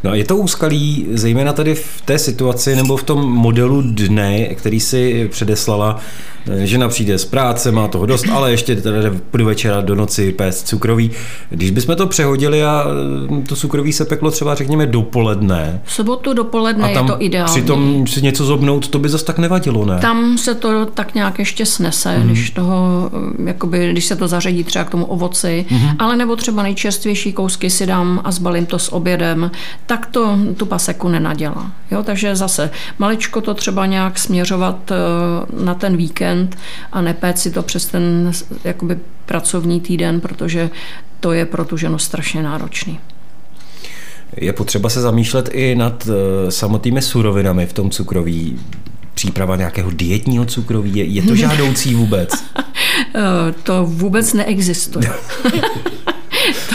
No 0.04 0.16
je 0.16 0.24
to 0.24 0.38
úskalí, 0.38 1.08
zejména 1.12 1.54
tady 1.54 1.76
v 1.76 2.02
té 2.06 2.20
situaci 2.20 2.76
nebo 2.76 2.98
v 2.98 3.04
tom 3.04 3.32
modelu 3.32 3.82
dne, 3.82 4.46
který 4.46 4.80
si 4.80 5.28
předeslala, 5.32 6.00
žena 6.64 6.88
přijde 6.88 7.18
z 7.18 7.26
práce, 7.26 7.72
má 7.72 7.88
toho 7.88 8.06
dost, 8.06 8.26
ale 8.32 8.52
ještě 8.52 8.76
teda 8.76 9.00
půjdu 9.32 9.46
večera 9.46 9.82
do 9.82 9.96
noci 9.96 10.32
péct 10.32 10.68
cukroví. 10.68 11.12
Když 11.50 11.72
bychom 11.72 11.96
to 11.96 12.08
přehodili 12.08 12.64
a 12.64 12.86
mm, 13.30 13.44
to 13.44 13.56
cukroví 13.56 13.94
se 13.94 14.06
peklo 14.06 14.32
třeba 14.32 14.56
řekněme 14.56 14.86
dopoledne. 14.86 15.82
V 15.84 15.94
sobotu 15.94 16.34
dopoledne 16.34 16.92
a 16.92 16.94
tam 16.94 17.06
je 17.06 17.12
to 17.12 17.22
ideální. 17.22 17.52
Přitom 17.52 18.08
si 18.08 18.22
něco 18.22 18.46
zobnout, 18.46 18.88
to 18.88 19.00
by 19.00 19.10
zase 19.10 19.26
tak 19.26 19.38
nevadilo, 19.38 19.86
ne? 19.86 20.00
Tam 20.00 20.38
se 20.38 20.56
to 20.56 20.86
tak 20.86 21.16
nějak 21.16 21.40
ještě 21.40 21.66
snese, 21.66 22.18
mm. 22.18 22.26
když 22.26 22.50
toho, 22.50 23.10
mm, 23.14 23.48
jakoby, 23.48 23.92
když 23.92 24.06
se 24.06 24.16
to 24.16 24.28
zařadí 24.28 24.64
třeba 24.64 24.86
k 24.86 24.90
tomu 24.90 25.06
ovoci, 25.06 25.66
mm. 25.72 25.90
ale 26.00 26.16
nebo 26.16 26.36
třeba 26.36 26.64
nejčerstvější 26.64 27.34
kousky 27.34 27.70
si 27.70 27.86
dám 27.86 28.22
a 28.24 28.32
zbalím 28.32 28.66
to 28.66 28.80
s 28.80 28.94
obědem, 28.94 29.52
tak 29.98 30.06
to 30.06 30.38
tu 30.58 30.66
paseku 30.66 31.10
nenadělá. 31.10 31.72
Jo, 31.92 32.04
takže 32.04 32.36
zase 32.36 32.70
maličko 33.00 33.42
to 33.42 33.54
třeba 33.54 33.86
nějak 33.86 34.20
směřovat 34.20 34.92
eh, 34.92 34.96
na 35.64 35.74
ten 35.74 35.98
víkend 35.98 36.58
a 36.92 37.02
nepét 37.02 37.40
si 37.40 37.52
to 37.52 37.64
přes 37.64 37.86
ten 37.86 38.32
jakoby 38.64 39.00
pracovní 39.26 39.82
týden, 39.82 40.22
protože 40.22 40.70
to 41.20 41.34
je 41.34 41.46
pro 41.46 41.66
tu 41.66 41.78
ženu 41.78 42.00
strašně 42.00 42.44
náročný. 42.44 43.00
Je 44.38 44.54
potřeba 44.54 44.90
se 44.90 45.02
zamýšlet 45.02 45.50
i 45.54 45.76
nad 45.76 46.08
eh, 46.08 46.52
samotnými 46.52 47.02
surovinami 47.02 47.66
v 47.66 47.74
tom 47.74 47.90
cukroví. 47.90 48.60
Příprava 49.14 49.56
nějakého 49.56 49.92
dietního 49.92 50.46
cukroví, 50.46 50.96
je, 50.96 51.04
je 51.04 51.22
to 51.22 51.36
žádoucí 51.46 51.96
vůbec? 51.96 52.30
Eh, 53.16 53.54
to 53.64 53.86
vůbec 53.86 54.34
neexistuje. 54.34 55.12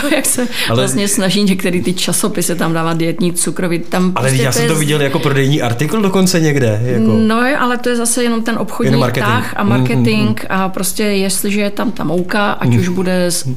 to, 0.01 0.15
jak 0.15 0.25
se 0.25 0.47
ale, 0.69 0.77
vlastně 0.77 1.07
snaží 1.07 1.43
některé 1.43 1.81
ty 1.81 1.93
časopisy 1.93 2.55
tam 2.55 2.73
dávat 2.73 2.97
dietní 2.97 3.33
cukroví. 3.33 3.79
Tam 3.79 4.11
ale 4.15 4.29
prostě 4.29 4.43
já 4.43 4.51
jsem 4.51 4.67
to 4.67 4.73
je... 4.73 4.79
viděl 4.79 5.01
jako 5.01 5.19
prodejní 5.19 5.61
artikl 5.61 6.01
dokonce 6.01 6.39
někde. 6.39 6.81
Jako... 6.83 7.17
No, 7.17 7.41
ale 7.59 7.77
to 7.77 7.89
je 7.89 7.95
zase 7.95 8.23
jenom 8.23 8.43
ten 8.43 8.57
obchodní 8.57 8.87
jenom 8.87 8.99
marketing. 8.99 9.31
tah 9.31 9.53
a 9.57 9.63
marketing 9.63 10.39
mm, 10.41 10.55
mm, 10.55 10.61
a 10.61 10.69
prostě 10.69 11.03
jestliže 11.03 11.61
je 11.61 11.71
tam 11.71 11.91
ta 11.91 12.03
mouka, 12.03 12.51
ať 12.51 12.69
mm. 12.69 12.79
už 12.79 12.87
bude 12.87 13.31
z 13.31 13.47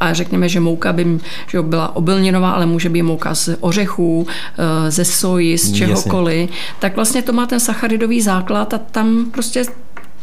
a 0.00 0.12
řekněme, 0.12 0.48
že 0.48 0.60
mouka 0.60 0.92
by 0.92 1.18
že 1.46 1.62
byla 1.62 1.96
obilninová, 1.96 2.50
ale 2.50 2.66
může 2.66 2.88
být 2.88 3.02
mouka 3.02 3.34
z 3.34 3.48
ořechů, 3.60 4.26
eh, 4.58 4.90
ze 4.90 5.04
soji, 5.04 5.58
z 5.58 5.72
čehokoliv, 5.72 6.40
Jasně. 6.40 6.56
tak 6.78 6.96
vlastně 6.96 7.22
to 7.22 7.32
má 7.32 7.46
ten 7.46 7.60
sacharidový 7.60 8.20
základ 8.20 8.74
a 8.74 8.78
tam 8.78 9.26
prostě 9.30 9.64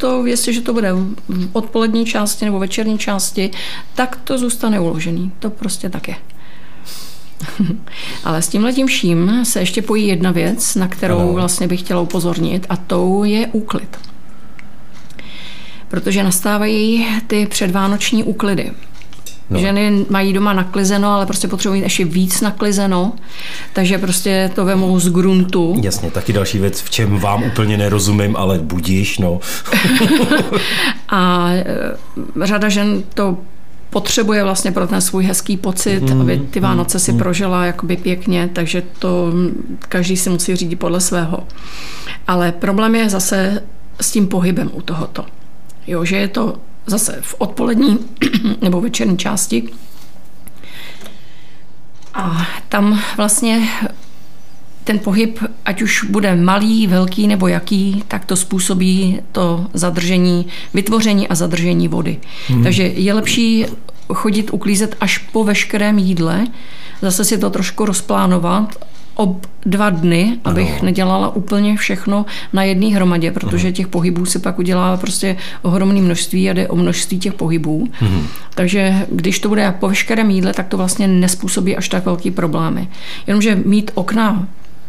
to, 0.01 0.25
jestliže 0.25 0.61
to 0.61 0.73
bude 0.73 0.93
v 0.93 1.49
odpolední 1.53 2.05
části 2.05 2.45
nebo 2.45 2.59
večerní 2.59 2.97
části, 2.97 3.51
tak 3.95 4.15
to 4.23 4.37
zůstane 4.37 4.79
uložený. 4.79 5.31
To 5.39 5.49
prostě 5.49 5.89
tak 5.89 6.07
je. 6.07 6.15
Ale 8.23 8.41
s 8.41 8.47
tím 8.47 8.63
letím 8.63 8.87
vším 8.87 9.45
se 9.45 9.59
ještě 9.59 9.81
pojí 9.81 10.07
jedna 10.07 10.31
věc, 10.31 10.75
na 10.75 10.87
kterou 10.87 11.19
ano. 11.19 11.33
vlastně 11.33 11.67
bych 11.67 11.79
chtěla 11.79 12.01
upozornit 12.01 12.65
a 12.69 12.77
to 12.77 13.23
je 13.23 13.47
úklid. 13.47 13.97
Protože 15.87 16.23
nastávají 16.23 17.07
ty 17.27 17.45
předvánoční 17.45 18.23
úklidy. 18.23 18.71
No. 19.51 19.59
Ženy 19.59 20.05
mají 20.09 20.33
doma 20.33 20.53
naklizeno, 20.53 21.09
ale 21.09 21.25
prostě 21.25 21.47
potřebují 21.47 21.81
ještě 21.81 22.05
víc 22.05 22.41
naklizeno, 22.41 23.13
takže 23.73 23.97
prostě 23.97 24.51
to 24.55 24.65
vemou 24.65 24.99
z 24.99 25.09
gruntu. 25.09 25.75
Jasně, 25.81 26.11
taky 26.11 26.33
další 26.33 26.59
věc, 26.59 26.81
v 26.81 26.89
čem 26.89 27.19
vám 27.19 27.43
úplně 27.43 27.77
nerozumím, 27.77 28.35
ale 28.35 28.59
budíš, 28.59 29.19
no. 29.19 29.39
a 31.09 31.49
e, 31.51 31.65
řada 32.45 32.69
žen 32.69 33.03
to 33.13 33.37
potřebuje 33.89 34.43
vlastně 34.43 34.71
pro 34.71 34.87
ten 34.87 35.01
svůj 35.01 35.23
hezký 35.23 35.57
pocit, 35.57 36.01
mm, 36.01 36.21
aby 36.21 36.39
ty 36.39 36.59
Vánoce 36.59 36.99
si 36.99 37.11
mm. 37.11 37.17
prožila 37.17 37.65
jakoby 37.65 37.97
pěkně, 37.97 38.49
takže 38.53 38.83
to 38.99 39.33
každý 39.79 40.17
si 40.17 40.29
musí 40.29 40.55
řídit 40.55 40.75
podle 40.75 41.01
svého. 41.01 41.39
Ale 42.27 42.51
problém 42.51 42.95
je 42.95 43.09
zase 43.09 43.63
s 44.01 44.11
tím 44.11 44.27
pohybem 44.27 44.71
u 44.73 44.81
tohoto. 44.81 45.25
Jo, 45.87 46.05
že 46.05 46.17
je 46.17 46.27
to 46.27 46.55
zase 46.85 47.17
v 47.21 47.35
odpolední 47.37 47.99
nebo 48.61 48.81
večerní 48.81 49.17
části. 49.17 49.69
A 52.13 52.47
tam 52.69 53.01
vlastně 53.17 53.69
ten 54.83 54.99
pohyb, 54.99 55.39
ať 55.65 55.81
už 55.81 56.03
bude 56.03 56.35
malý, 56.35 56.87
velký 56.87 57.27
nebo 57.27 57.47
jaký, 57.47 58.03
tak 58.07 58.25
to 58.25 58.35
způsobí 58.35 59.19
to 59.31 59.67
zadržení, 59.73 60.47
vytvoření 60.73 61.27
a 61.27 61.35
zadržení 61.35 61.87
vody. 61.87 62.17
Hmm. 62.47 62.63
Takže 62.63 62.83
je 62.83 63.13
lepší 63.13 63.65
chodit 64.13 64.53
uklízet 64.53 64.95
až 64.99 65.17
po 65.17 65.43
veškerém 65.43 65.97
jídle, 65.99 66.47
zase 67.01 67.25
si 67.25 67.37
to 67.37 67.49
trošku 67.49 67.85
rozplánovat 67.85 68.85
ob 69.21 69.47
dva 69.65 69.89
dny, 69.89 70.37
abych 70.43 70.71
ano. 70.71 70.85
nedělala 70.85 71.35
úplně 71.35 71.77
všechno 71.77 72.25
na 72.53 72.63
jedné 72.63 72.87
hromadě, 72.87 73.31
protože 73.31 73.67
ano. 73.67 73.75
těch 73.75 73.87
pohybů 73.87 74.25
se 74.25 74.39
pak 74.39 74.59
udělá 74.59 74.97
prostě 74.97 75.37
ohromné 75.61 76.01
množství 76.01 76.49
a 76.49 76.53
jde 76.53 76.67
o 76.67 76.75
množství 76.75 77.19
těch 77.19 77.33
pohybů. 77.33 77.87
Ano. 78.01 78.21
Takže 78.55 79.05
když 79.11 79.39
to 79.39 79.49
bude 79.49 79.73
po 79.79 79.87
veškerém 79.87 80.29
jídle, 80.29 80.53
tak 80.53 80.67
to 80.67 80.77
vlastně 80.77 81.07
nespůsobí 81.07 81.77
až 81.77 81.89
tak 81.89 82.05
velký 82.05 82.31
problémy. 82.31 82.87
Jenomže 83.27 83.55
mít 83.65 83.91
okna 83.93 84.47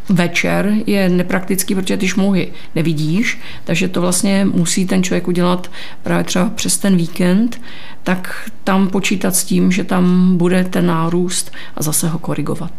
večer 0.09 0.75
je 0.87 1.09
nepraktický, 1.09 1.75
protože 1.75 1.97
ty 1.97 2.09
šmouhy 2.09 2.53
nevidíš, 2.75 3.41
takže 3.65 3.89
to 3.89 4.01
vlastně 4.01 4.45
musí 4.45 4.87
ten 4.87 5.03
člověk 5.03 5.29
udělat 5.29 5.71
právě 6.03 6.25
třeba 6.25 6.49
přes 6.49 6.79
ten 6.79 6.97
víkend, 6.97 7.61
tak 8.03 8.51
tam 8.65 8.89
počítat 8.89 9.37
s 9.37 9.45
tím, 9.45 9.73
že 9.73 9.85
tam 9.85 10.37
bude 10.37 10.65
ten 10.65 10.87
nárůst 10.87 11.53
a 11.77 11.83
zase 11.83 12.09
ho 12.09 12.19
korigovat. 12.19 12.73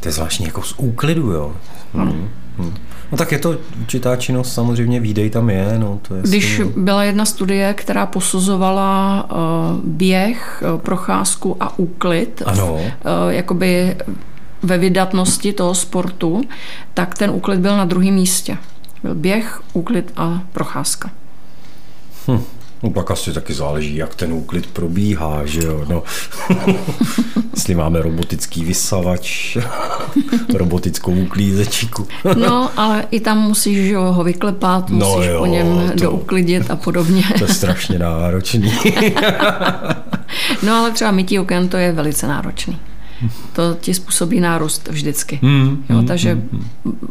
To 0.00 0.08
je 0.08 0.12
zvláštní 0.12 0.46
jako 0.46 0.62
z 0.62 0.74
úklidu, 0.76 1.30
jo. 1.30 1.54
Hmm. 1.94 2.28
Hmm. 2.58 2.74
No 3.12 3.18
tak 3.18 3.32
je 3.32 3.38
to 3.38 3.56
určitá 3.80 4.16
činnost, 4.16 4.54
samozřejmě 4.54 5.00
výdej 5.00 5.30
tam 5.30 5.50
je. 5.50 5.78
No, 5.78 6.00
to 6.08 6.14
je 6.14 6.22
Když 6.22 6.60
byla 6.76 7.04
jedna 7.04 7.24
studie, 7.24 7.74
která 7.74 8.06
posuzovala 8.06 9.26
uh, 9.30 9.38
běh, 9.84 10.62
uh, 10.74 10.80
procházku 10.80 11.56
a 11.60 11.78
úklid, 11.78 12.42
ano. 12.46 12.74
Uh, 12.74 12.82
jakoby 13.28 13.96
ve 14.62 14.78
vydatnosti 14.78 15.52
toho 15.52 15.74
sportu, 15.74 16.42
tak 16.94 17.18
ten 17.18 17.30
úklid 17.30 17.60
byl 17.60 17.76
na 17.76 17.84
druhém 17.84 18.14
místě. 18.14 18.56
Byl 19.02 19.14
běh, 19.14 19.60
úklid 19.72 20.12
a 20.16 20.40
procházka. 20.52 21.10
Hm. 22.28 22.42
No 22.82 22.90
pak 22.90 23.10
asi 23.10 23.32
taky 23.32 23.54
záleží, 23.54 23.96
jak 23.96 24.14
ten 24.14 24.32
úklid 24.32 24.66
probíhá, 24.66 25.46
že 25.46 25.60
jo. 25.66 25.84
No. 25.88 26.02
Jestli 27.54 27.74
máme 27.74 28.02
robotický 28.02 28.64
vysavač, 28.64 29.56
robotickou 30.54 31.12
uklízečku. 31.12 32.08
no, 32.36 32.70
ale 32.76 33.04
i 33.10 33.20
tam 33.20 33.38
musíš 33.38 33.88
jo, 33.88 34.02
ho 34.02 34.24
vyklepat, 34.24 34.90
no 34.90 34.96
musíš 34.96 35.26
no 35.26 35.32
jo, 35.32 35.38
po 35.38 35.46
něm 35.46 35.90
to, 35.90 36.04
douklidit 36.04 36.70
a 36.70 36.76
podobně. 36.76 37.24
to 37.38 37.44
je 37.44 37.54
strašně 37.54 37.98
náročný. 37.98 38.72
no 40.62 40.74
ale 40.74 40.90
třeba 40.90 41.10
mytí 41.10 41.38
oken 41.38 41.68
to 41.68 41.76
je 41.76 41.92
velice 41.92 42.26
náročný. 42.26 42.78
To 43.52 43.76
ti 43.80 43.94
způsobí 43.94 44.40
nárůst 44.40 44.88
vždycky. 44.88 45.38
Mm, 45.42 45.84
jo, 45.90 46.02
takže 46.02 46.34
mm, 46.34 46.64
mm. 46.84 47.08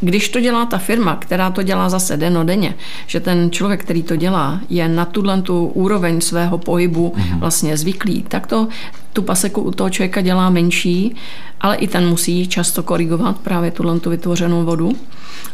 Když 0.00 0.28
to 0.28 0.40
dělá 0.40 0.66
ta 0.66 0.78
firma, 0.78 1.16
která 1.16 1.50
to 1.50 1.62
dělá 1.62 1.88
zase 1.88 2.16
denodenně, 2.16 2.74
že 3.06 3.20
ten 3.20 3.50
člověk, 3.50 3.80
který 3.80 4.02
to 4.02 4.16
dělá, 4.16 4.60
je 4.70 4.88
na 4.88 5.04
tuhle 5.04 5.42
tu 5.42 5.66
úroveň 5.66 6.20
svého 6.20 6.58
pohybu 6.58 7.14
mm-hmm. 7.16 7.38
vlastně 7.38 7.76
zvyklý, 7.76 8.22
tak 8.22 8.46
to 8.46 8.68
tu 9.12 9.22
paseku 9.22 9.60
u 9.60 9.70
toho 9.70 9.90
člověka 9.90 10.20
dělá 10.20 10.50
menší, 10.50 11.16
ale 11.60 11.76
i 11.76 11.88
ten 11.88 12.08
musí 12.08 12.48
často 12.48 12.82
korigovat 12.82 13.38
právě 13.38 13.70
tuhle 13.70 14.00
tu 14.00 14.10
vytvořenou 14.10 14.64
vodu. 14.64 14.92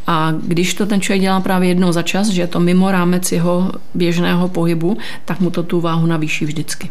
A 0.07 0.33
když 0.43 0.75
to 0.75 0.87
ten 0.87 1.01
člověk 1.01 1.21
dělá 1.21 1.41
právě 1.41 1.69
jednou 1.69 1.93
za 1.93 2.03
čas, 2.03 2.29
že 2.29 2.43
je 2.43 2.47
to 2.47 2.61
mimo 2.61 2.91
rámec 2.91 3.33
jeho 3.33 3.73
běžného 3.95 4.49
pohybu, 4.49 4.99
tak 5.25 5.41
mu 5.41 5.51
to 5.51 5.63
tu 5.63 5.81
váhu 5.81 6.07
navýší 6.07 6.45
vždycky. 6.45 6.91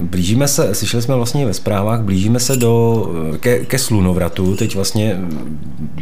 Blížíme 0.00 0.48
se, 0.48 0.74
slyšeli 0.74 1.02
jsme 1.02 1.14
vlastně 1.14 1.46
ve 1.46 1.54
zprávách, 1.54 2.00
blížíme 2.00 2.40
se 2.40 2.56
do, 2.56 3.06
ke, 3.40 3.64
ke 3.64 3.78
slunovratu, 3.78 4.56
teď 4.56 4.74
vlastně 4.74 5.20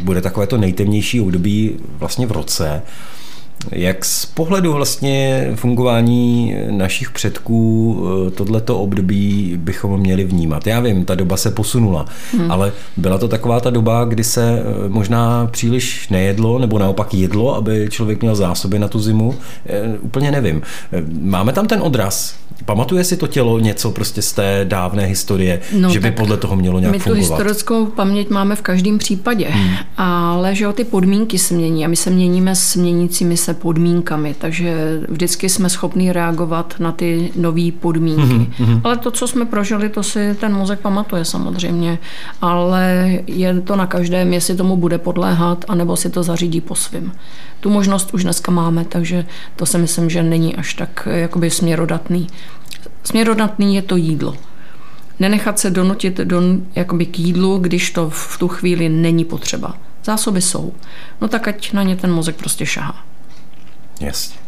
bude 0.03 0.21
takové 0.21 0.47
to 0.47 0.57
nejtemnější 0.57 1.21
období 1.21 1.75
vlastně 1.99 2.27
v 2.27 2.31
roce. 2.31 2.81
Jak 3.71 4.05
z 4.05 4.25
pohledu 4.25 4.73
vlastně 4.73 5.47
fungování 5.55 6.55
našich 6.69 7.11
předků 7.11 7.97
eh, 8.27 8.31
tohleto 8.31 8.79
období 8.79 9.53
bychom 9.57 9.99
měli 9.99 10.23
vnímat? 10.23 10.67
Já 10.67 10.79
vím, 10.79 11.05
ta 11.05 11.15
doba 11.15 11.37
se 11.37 11.51
posunula, 11.51 12.05
hmm. 12.33 12.51
ale 12.51 12.71
byla 12.97 13.17
to 13.17 13.27
taková 13.27 13.59
ta 13.59 13.69
doba, 13.69 14.05
kdy 14.05 14.23
se 14.23 14.59
eh, 14.59 14.89
možná 14.89 15.47
příliš 15.51 16.09
nejedlo, 16.09 16.59
nebo 16.59 16.79
naopak 16.79 17.13
jedlo, 17.13 17.55
aby 17.55 17.87
člověk 17.89 18.21
měl 18.21 18.35
zásoby 18.35 18.79
na 18.79 18.87
tu 18.87 18.99
zimu? 18.99 19.35
Eh, 19.65 19.97
úplně 20.01 20.31
nevím. 20.31 20.61
Máme 21.21 21.53
tam 21.53 21.67
ten 21.67 21.81
odraz? 21.81 22.35
Pamatuje 22.65 23.03
si 23.03 23.17
to 23.17 23.27
tělo 23.27 23.59
něco 23.59 23.91
prostě 23.91 24.21
z 24.21 24.33
té 24.33 24.65
dávné 24.69 25.05
historie, 25.05 25.59
no, 25.73 25.89
že 25.89 25.99
by 25.99 26.11
podle 26.11 26.37
toho 26.37 26.55
mělo 26.55 26.79
nějak 26.79 26.91
my 26.91 26.99
fungovat? 26.99 27.21
My 27.21 27.27
tu 27.27 27.33
historickou 27.33 27.85
paměť 27.85 28.29
máme 28.29 28.55
v 28.55 28.61
každém 28.61 28.97
případě, 28.97 29.47
hmm. 29.49 29.75
ale 29.97 30.55
že 30.55 30.67
o 30.67 30.73
ty 30.73 30.83
podmínky 30.83 31.37
se 31.37 31.53
mění 31.53 31.85
a 31.85 31.87
my 31.87 31.95
se 31.95 32.09
měníme 32.09 32.55
s 32.55 32.75
měnícími 32.75 33.37
se 33.47 33.53
podmínkami, 33.53 34.33
takže 34.33 34.99
vždycky 35.09 35.49
jsme 35.49 35.69
schopni 35.69 36.11
reagovat 36.11 36.75
na 36.79 36.91
ty 36.91 37.31
nové 37.35 37.71
podmínky. 37.79 38.51
Hmm. 38.57 38.81
Ale 38.83 38.97
to, 38.97 39.11
co 39.11 39.27
jsme 39.27 39.45
prožili, 39.45 39.89
to 39.89 40.03
si 40.03 40.35
ten 40.35 40.53
mozek 40.53 40.79
pamatuje 40.79 41.25
samozřejmě, 41.25 41.99
ale 42.41 43.11
je 43.27 43.61
to 43.61 43.75
na 43.75 43.87
každém, 43.87 44.33
jestli 44.33 44.55
tomu 44.55 44.77
bude 44.77 44.97
podléhat, 44.97 45.65
anebo 45.67 45.95
si 45.95 46.09
to 46.09 46.23
zařídí 46.23 46.61
po 46.61 46.75
svým. 46.75 47.11
Tu 47.59 47.69
možnost 47.69 48.13
už 48.13 48.23
dneska 48.23 48.51
máme, 48.51 48.85
takže 48.85 49.25
to 49.55 49.65
si 49.65 49.77
myslím, 49.77 50.09
že 50.09 50.23
není 50.23 50.55
až 50.55 50.73
tak 50.73 51.07
jakoby 51.11 51.49
směrodatný. 51.49 52.27
Směrodatný 53.03 53.75
je 53.75 53.81
to 53.81 53.95
jídlo. 53.95 54.35
Nenechat 55.19 55.59
se 55.59 55.69
donutit 55.69 56.17
do, 56.17 56.41
jakoby 56.75 57.05
k 57.05 57.19
jídlu, 57.19 57.57
když 57.57 57.91
to 57.91 58.09
v 58.09 58.37
tu 58.37 58.47
chvíli 58.47 58.89
není 58.89 59.25
potřeba. 59.25 59.77
Zásoby 60.03 60.41
jsou. 60.41 60.73
No 61.21 61.27
tak 61.27 61.47
ať 61.47 61.73
na 61.73 61.83
ně 61.83 61.95
ten 61.95 62.11
mozek 62.11 62.35
prostě 62.35 62.65
šahá. 62.65 63.07
Jasně. 64.01 64.47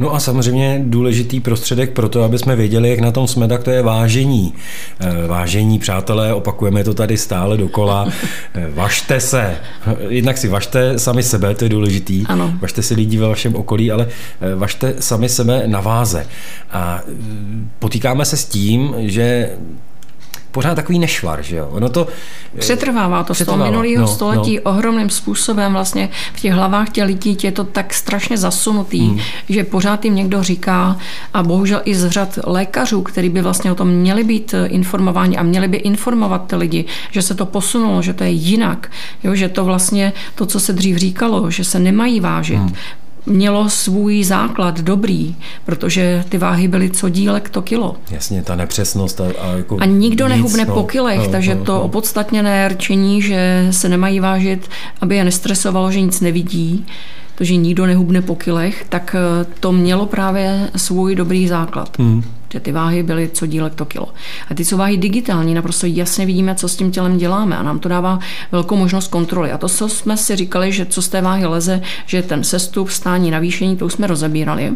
No 0.00 0.14
a 0.14 0.20
samozřejmě 0.20 0.80
důležitý 0.84 1.40
prostředek 1.40 1.92
pro 1.92 2.08
to, 2.08 2.22
aby 2.22 2.38
jsme 2.38 2.56
věděli, 2.56 2.90
jak 2.90 2.98
na 2.98 3.10
tom 3.10 3.28
jsme, 3.28 3.48
tak 3.48 3.64
to 3.64 3.70
je 3.70 3.82
vážení. 3.82 4.54
Eh, 5.00 5.26
vážení, 5.26 5.78
přátelé, 5.78 6.34
opakujeme 6.34 6.84
to 6.84 6.94
tady 6.94 7.16
stále 7.16 7.56
dokola. 7.56 8.08
Eh, 8.54 8.68
važte 8.74 9.20
se. 9.20 9.56
Jednak 10.08 10.38
si 10.38 10.48
važte 10.48 10.98
sami 10.98 11.22
sebe, 11.22 11.54
to 11.54 11.64
je 11.64 11.68
důležitý. 11.68 12.24
Ano. 12.26 12.54
Važte 12.60 12.82
si 12.82 12.94
lidi 12.94 13.18
ve 13.18 13.28
vašem 13.28 13.54
okolí, 13.54 13.90
ale 13.90 14.08
eh, 14.40 14.54
važte 14.54 14.94
sami 15.00 15.28
sebe 15.28 15.62
na 15.66 15.80
váze. 15.80 16.26
A 16.70 17.02
potýkáme 17.78 18.24
se 18.24 18.36
s 18.36 18.44
tím, 18.44 18.94
že 18.98 19.50
pořád 20.50 20.74
takový 20.74 20.98
nešvar, 20.98 21.42
že 21.42 21.56
jo. 21.56 21.68
Ono 21.70 21.88
to 21.88 22.06
eh, 22.54 22.58
přetrvává 22.58 23.24
to 23.24 23.32
přetrvává. 23.32 23.64
z 23.64 23.66
toho 23.66 23.70
minulého 23.70 24.00
no, 24.00 24.08
století 24.08 24.56
no. 24.56 24.62
ohromným 24.62 25.10
způsobem 25.10 25.72
vlastně 25.72 26.08
v 26.34 26.40
těch 26.40 26.52
hlavách 26.52 26.90
těch 26.90 27.04
lidí 27.04 27.36
je 27.42 27.52
to 27.52 27.64
tak 27.64 27.94
strašně 27.94 28.38
zasunutý, 28.38 29.08
hmm. 29.08 29.20
že 29.48 29.64
pořád 29.64 30.04
jim 30.04 30.14
někdo 30.14 30.42
říká 30.42 30.96
a 31.34 31.42
bohužel 31.42 31.80
i 31.84 31.94
z 31.94 32.10
řad 32.10 32.38
lékařů, 32.46 33.02
který 33.02 33.28
by 33.28 33.42
vlastně 33.42 33.72
o 33.72 33.74
tom 33.74 33.88
měli 33.88 34.24
být 34.24 34.54
eh, 34.54 34.66
informováni 34.66 35.36
a 35.36 35.42
měli 35.42 35.68
by 35.68 35.76
informovat 35.76 36.46
ty 36.46 36.56
lidi, 36.56 36.84
že 37.10 37.22
se 37.22 37.34
to 37.34 37.46
posunulo, 37.46 38.02
že 38.02 38.14
to 38.14 38.24
je 38.24 38.30
jinak, 38.30 38.90
jo, 39.24 39.34
že 39.34 39.48
to 39.48 39.64
vlastně 39.64 40.12
to, 40.34 40.46
co 40.46 40.60
se 40.60 40.72
dřív 40.72 40.96
říkalo, 40.96 41.50
že 41.50 41.64
se 41.64 41.78
nemají 41.78 42.20
vážit, 42.20 42.58
hmm 42.58 42.74
mělo 43.28 43.68
svůj 43.68 44.24
základ 44.24 44.80
dobrý, 44.80 45.36
protože 45.64 46.24
ty 46.28 46.38
váhy 46.38 46.68
byly 46.68 46.90
co 46.90 47.08
dílek 47.08 47.48
to 47.48 47.62
kilo. 47.62 47.96
Jasně, 48.10 48.42
ta 48.42 48.56
nepřesnost. 48.56 49.20
A, 49.20 49.24
a, 49.24 49.46
jako 49.56 49.76
a 49.80 49.84
nikdo 49.84 50.26
nic, 50.26 50.36
nehubne 50.36 50.64
no, 50.64 50.74
po 50.74 50.82
kilech, 50.82 51.26
no, 51.26 51.28
takže 51.28 51.54
no, 51.54 51.64
to 51.64 51.72
no. 51.72 51.82
opodstatněné 51.82 52.68
rčení, 52.68 53.22
že 53.22 53.68
se 53.70 53.88
nemají 53.88 54.20
vážit, 54.20 54.70
aby 55.00 55.16
je 55.16 55.24
nestresovalo, 55.24 55.92
že 55.92 56.00
nic 56.00 56.20
nevidí, 56.20 56.86
to, 57.34 57.44
že 57.44 57.56
nikdo 57.56 57.86
nehubne 57.86 58.22
po 58.22 58.36
kilech, 58.36 58.86
tak 58.88 59.16
eh, 59.18 59.46
to 59.60 59.72
mělo 59.72 60.06
právě 60.06 60.70
svůj 60.76 61.14
dobrý 61.14 61.48
základ. 61.48 61.98
Hmm 61.98 62.22
že 62.52 62.60
ty 62.60 62.72
váhy 62.72 63.02
byly 63.02 63.30
co 63.32 63.46
dílek 63.46 63.74
to 63.74 63.84
kilo. 63.84 64.08
A 64.50 64.54
ty 64.54 64.64
jsou 64.64 64.76
váhy 64.76 64.96
digitální, 64.96 65.54
naprosto 65.54 65.86
jasně 65.86 66.26
vidíme, 66.26 66.54
co 66.54 66.68
s 66.68 66.76
tím 66.76 66.90
tělem 66.90 67.18
děláme 67.18 67.56
a 67.56 67.62
nám 67.62 67.78
to 67.78 67.88
dává 67.88 68.18
velkou 68.52 68.76
možnost 68.76 69.08
kontroly. 69.08 69.52
A 69.52 69.58
to, 69.58 69.68
co 69.68 69.88
jsme 69.88 70.16
si 70.16 70.36
říkali, 70.36 70.72
že 70.72 70.86
co 70.86 71.02
z 71.02 71.08
té 71.08 71.20
váhy 71.20 71.46
leze, 71.46 71.80
že 72.06 72.22
ten 72.22 72.44
sestup, 72.44 72.90
stání, 72.90 73.30
navýšení, 73.30 73.76
to 73.76 73.86
už 73.86 73.92
jsme 73.92 74.06
rozebírali, 74.06 74.74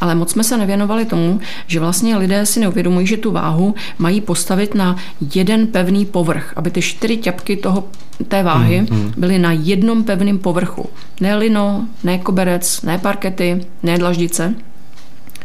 ale 0.00 0.14
moc 0.14 0.30
jsme 0.30 0.44
se 0.44 0.56
nevěnovali 0.56 1.04
tomu, 1.04 1.40
že 1.66 1.80
vlastně 1.80 2.16
lidé 2.16 2.46
si 2.46 2.60
neuvědomují, 2.60 3.06
že 3.06 3.16
tu 3.16 3.32
váhu 3.32 3.74
mají 3.98 4.20
postavit 4.20 4.74
na 4.74 4.96
jeden 5.34 5.66
pevný 5.66 6.06
povrch, 6.06 6.52
aby 6.56 6.70
ty 6.70 6.82
čtyři 6.82 7.16
ťapky 7.16 7.56
toho, 7.56 7.84
té 8.28 8.42
váhy 8.42 8.80
mm, 8.80 8.98
mm. 8.98 9.12
byly 9.16 9.38
na 9.38 9.52
jednom 9.52 10.04
pevném 10.04 10.38
povrchu. 10.38 10.90
Ne 11.20 11.36
lino, 11.36 11.86
ne 12.04 12.18
koberec, 12.18 12.82
ne 12.82 12.98
parkety, 12.98 13.60
ne 13.82 13.98
dlaždice, 13.98 14.54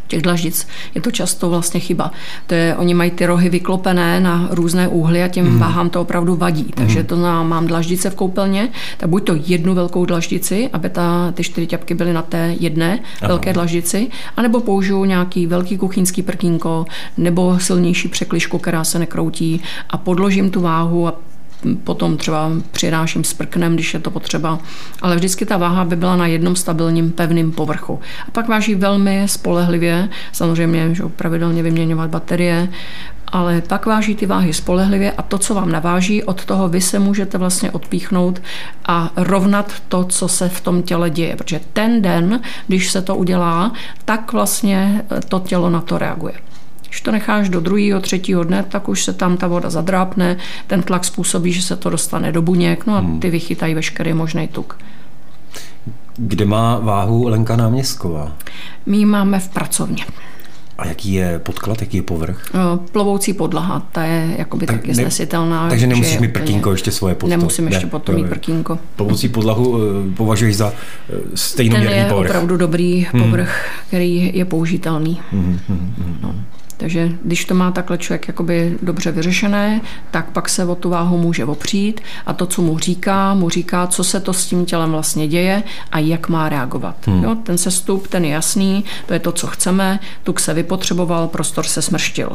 těch 0.09 0.21
dlaždic 0.21 0.67
je 0.95 1.01
to 1.01 1.11
často 1.11 1.49
vlastně 1.49 1.79
chyba. 1.79 2.11
To 2.47 2.55
je, 2.55 2.75
oni 2.75 2.93
mají 2.93 3.11
ty 3.11 3.25
rohy 3.25 3.49
vyklopené 3.49 4.19
na 4.19 4.47
různé 4.51 4.87
úhly 4.87 5.23
a 5.23 5.27
těm 5.27 5.45
mm. 5.45 5.59
váhám 5.59 5.89
to 5.89 6.01
opravdu 6.01 6.35
vadí. 6.35 6.63
Mm. 6.63 6.71
Takže 6.75 7.03
to 7.03 7.15
na, 7.15 7.43
mám 7.43 7.67
dlaždice 7.67 8.09
v 8.09 8.15
koupelně, 8.15 8.69
tak 8.97 9.09
buď 9.09 9.23
to 9.23 9.35
jednu 9.45 9.73
velkou 9.73 10.05
dlaždici, 10.05 10.69
aby 10.73 10.89
ta, 10.89 11.31
ty 11.31 11.43
čtyři 11.43 11.67
ťapky 11.67 11.93
byly 11.93 12.13
na 12.13 12.21
té 12.21 12.55
jedné 12.59 12.99
Aha. 13.21 13.27
velké 13.27 13.53
dlaždici, 13.53 14.07
anebo 14.37 14.59
použiju 14.59 15.05
nějaký 15.05 15.47
velký 15.47 15.77
kuchyňský 15.77 16.21
prkínko 16.21 16.85
nebo 17.17 17.59
silnější 17.59 18.07
překližku, 18.07 18.57
která 18.57 18.83
se 18.83 18.99
nekroutí 18.99 19.61
a 19.89 19.97
podložím 19.97 20.49
tu 20.51 20.61
váhu 20.61 21.07
a 21.07 21.28
potom 21.83 22.17
třeba 22.17 22.51
přináším 22.71 23.23
s 23.23 23.33
prknem, 23.33 23.73
když 23.73 23.93
je 23.93 23.99
to 23.99 24.11
potřeba, 24.11 24.59
ale 25.01 25.15
vždycky 25.15 25.45
ta 25.45 25.57
váha 25.57 25.85
by 25.85 25.95
byla 25.95 26.15
na 26.15 26.27
jednom 26.27 26.55
stabilním 26.55 27.11
pevném 27.11 27.51
povrchu. 27.51 27.99
A 28.27 28.31
pak 28.31 28.47
váží 28.47 28.75
velmi 28.75 29.23
spolehlivě, 29.25 30.09
samozřejmě 30.31 30.95
že 30.95 31.03
pravidelně 31.03 31.63
vyměňovat 31.63 32.09
baterie, 32.09 32.69
ale 33.31 33.61
pak 33.61 33.85
váží 33.85 34.15
ty 34.15 34.25
váhy 34.25 34.53
spolehlivě 34.53 35.11
a 35.11 35.21
to, 35.21 35.37
co 35.37 35.53
vám 35.55 35.71
naváží, 35.71 36.23
od 36.23 36.45
toho 36.45 36.69
vy 36.69 36.81
se 36.81 36.99
můžete 36.99 37.37
vlastně 37.37 37.71
odpíchnout 37.71 38.41
a 38.85 39.09
rovnat 39.15 39.73
to, 39.87 40.03
co 40.03 40.27
se 40.27 40.49
v 40.49 40.61
tom 40.61 40.83
těle 40.83 41.09
děje. 41.09 41.35
Protože 41.35 41.59
ten 41.73 42.01
den, 42.01 42.39
když 42.67 42.91
se 42.91 43.01
to 43.01 43.15
udělá, 43.15 43.71
tak 44.05 44.33
vlastně 44.33 45.05
to 45.27 45.39
tělo 45.39 45.69
na 45.69 45.81
to 45.81 45.97
reaguje. 45.97 46.33
Když 46.89 47.01
to 47.01 47.11
necháš 47.11 47.49
do 47.49 47.59
druhého, 47.59 48.01
třetího 48.01 48.43
dne, 48.43 48.63
tak 48.63 48.89
už 48.89 49.03
se 49.03 49.13
tam 49.13 49.37
ta 49.37 49.47
voda 49.47 49.69
zadrápne, 49.69 50.37
ten 50.67 50.83
tlak 50.83 51.05
způsobí, 51.05 51.53
že 51.53 51.61
se 51.61 51.75
to 51.75 51.89
dostane 51.89 52.31
do 52.31 52.41
buněk, 52.41 52.85
no 52.85 52.95
a 52.95 52.99
hmm. 52.99 53.19
ty 53.19 53.29
vychytají 53.29 53.73
veškerý 53.73 54.13
možný 54.13 54.47
tuk. 54.47 54.77
Kde 56.17 56.45
má 56.45 56.79
váhu 56.79 57.27
Lenka 57.27 57.55
Náměstková? 57.55 58.31
My 58.85 58.97
ji 58.97 59.05
máme 59.05 59.39
v 59.39 59.49
pracovně. 59.49 60.05
A 60.77 60.87
jaký 60.87 61.13
je 61.13 61.39
podklad, 61.39 61.81
jaký 61.81 61.97
je 61.97 62.03
povrch? 62.03 62.51
Plovoucí 62.91 63.33
podlaha, 63.33 63.87
ta 63.91 64.03
je 64.03 64.35
jakoby 64.37 64.65
tak 64.65 64.75
taky 64.75 64.93
znesitelná. 64.93 65.69
Takže 65.69 65.87
nemusíš 65.87 66.19
mít 66.19 66.33
prkínko 66.33 66.71
ještě 66.71 66.91
svoje 66.91 67.15
pod 67.15 67.27
Nemusím 67.27 67.67
ještě 67.67 67.85
ne, 67.85 67.89
potom 67.89 68.15
mít 68.15 68.29
prkínko. 68.29 68.79
Plovoucí 68.95 69.29
podlahu 69.29 69.77
eh, 69.77 70.15
považuješ 70.15 70.55
za 70.55 70.73
eh, 70.73 71.13
stejnoměrný 71.35 72.09
povrch? 72.09 72.09
Ten 72.09 72.23
je 72.23 72.29
opravdu 72.29 72.57
dobrý 72.57 73.07
hmm. 73.11 73.23
povrch, 73.23 73.65
který 73.87 74.31
je 74.37 74.45
použitelný. 74.45 75.21
Hmm, 75.31 75.59
hmm, 75.67 75.93
hmm, 75.97 76.17
no. 76.21 76.35
Takže 76.79 77.11
když 77.23 77.45
to 77.45 77.55
má 77.55 77.71
takhle 77.71 77.97
člověk 77.97 78.27
jakoby 78.27 78.77
dobře 78.81 79.11
vyřešené, 79.11 79.81
tak 80.11 80.31
pak 80.31 80.49
se 80.49 80.65
o 80.65 80.75
tu 80.75 80.89
váhu 80.89 81.17
může 81.17 81.45
opřít 81.45 82.01
a 82.25 82.33
to, 82.33 82.45
co 82.45 82.61
mu 82.61 82.79
říká, 82.79 83.33
mu 83.33 83.49
říká, 83.49 83.87
co 83.87 84.03
se 84.03 84.19
to 84.19 84.33
s 84.33 84.45
tím 84.45 84.65
tělem 84.65 84.91
vlastně 84.91 85.27
děje 85.27 85.63
a 85.91 85.99
jak 85.99 86.29
má 86.29 86.49
reagovat. 86.49 86.95
Hmm. 87.07 87.23
Jo, 87.23 87.35
ten 87.43 87.57
sestup, 87.57 88.07
ten 88.07 88.25
je 88.25 88.31
jasný, 88.31 88.85
to 89.05 89.13
je 89.13 89.19
to, 89.19 89.31
co 89.31 89.47
chceme, 89.47 89.99
tuk 90.23 90.39
se 90.39 90.53
vypotřeboval, 90.53 91.27
prostor 91.27 91.65
se 91.65 91.81
smrštil. 91.81 92.29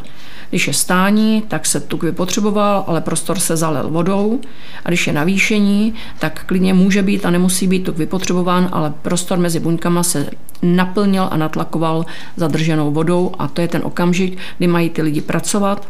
Když 0.51 0.67
je 0.67 0.73
stání, 0.73 1.43
tak 1.49 1.67
se 1.67 1.81
tuk 1.81 2.03
vypotřeboval, 2.03 2.85
ale 2.87 3.01
prostor 3.01 3.39
se 3.39 3.57
zalil 3.57 3.91
vodou 3.91 4.41
a 4.85 4.89
když 4.89 5.07
je 5.07 5.13
navýšení, 5.13 5.95
tak 6.19 6.45
klidně 6.47 6.75
může 6.75 7.03
být 7.03 7.27
a 7.27 7.31
nemusí 7.31 7.67
být 7.67 7.85
tuk 7.85 7.97
vypotřebován, 7.97 8.69
ale 8.73 8.93
prostor 9.03 9.39
mezi 9.39 9.61
buňkama 9.61 10.03
se 10.03 10.31
naplnil 10.63 11.29
a 11.31 11.37
natlakoval 11.37 12.07
zadrženou 12.37 12.91
vodou 12.91 13.33
a 13.39 13.49
to 13.49 13.61
je 13.61 13.69
ten 13.69 13.81
okamžik, 13.85 14.34
kdy 14.59 14.67
mají 14.67 14.91
ty 14.91 15.03
lidi 15.03 15.21
pracovat, 15.21 15.89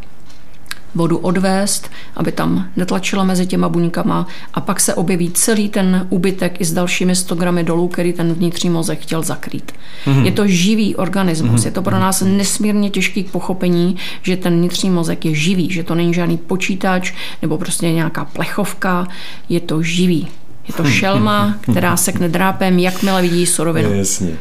vodu 0.95 1.19
odvést, 1.19 1.91
aby 2.17 2.33
tam 2.33 2.69
netlačila 2.77 3.25
mezi 3.25 3.47
těma 3.47 3.69
buňkama 3.69 4.27
a 4.55 4.61
pak 4.61 4.81
se 4.81 4.95
objeví 4.95 5.31
celý 5.31 5.69
ten 5.69 6.07
úbytek 6.11 6.61
i 6.61 6.65
s 6.65 6.73
dalšími 6.73 7.17
100 7.17 7.35
gramy 7.35 7.65
dolů, 7.65 7.89
který 7.89 8.13
ten 8.13 8.35
vnitřní 8.35 8.71
mozek 8.71 9.01
chtěl 9.01 9.23
zakrýt. 9.23 9.73
Mm-hmm. 10.07 10.25
Je 10.25 10.33
to 10.33 10.47
živý 10.47 10.97
organismus, 10.97 11.61
mm-hmm. 11.61 11.67
je 11.67 11.71
to 11.71 11.83
pro 11.83 11.99
nás 11.99 12.23
nesmírně 12.27 12.91
těžký 12.91 13.25
k 13.25 13.31
pochopení, 13.31 13.97
že 14.23 14.37
ten 14.37 14.59
vnitřní 14.59 14.91
mozek 14.91 15.25
je 15.25 15.35
živý, 15.35 15.71
že 15.71 15.85
to 15.85 15.95
není 15.95 16.15
žádný 16.15 16.37
počítač 16.37 17.13
nebo 17.43 17.59
prostě 17.59 17.93
nějaká 17.93 18.25
plechovka, 18.25 19.09
je 19.49 19.61
to 19.61 19.83
živý. 19.83 20.29
Je 20.69 20.75
to 20.75 20.85
šelma, 20.85 21.55
která 21.61 21.97
sekne 21.97 22.29
drápem, 22.29 22.79
jakmile 22.79 23.23
vidí 23.23 23.47
surovinu. 23.47 23.95
Jasně. 23.95 24.37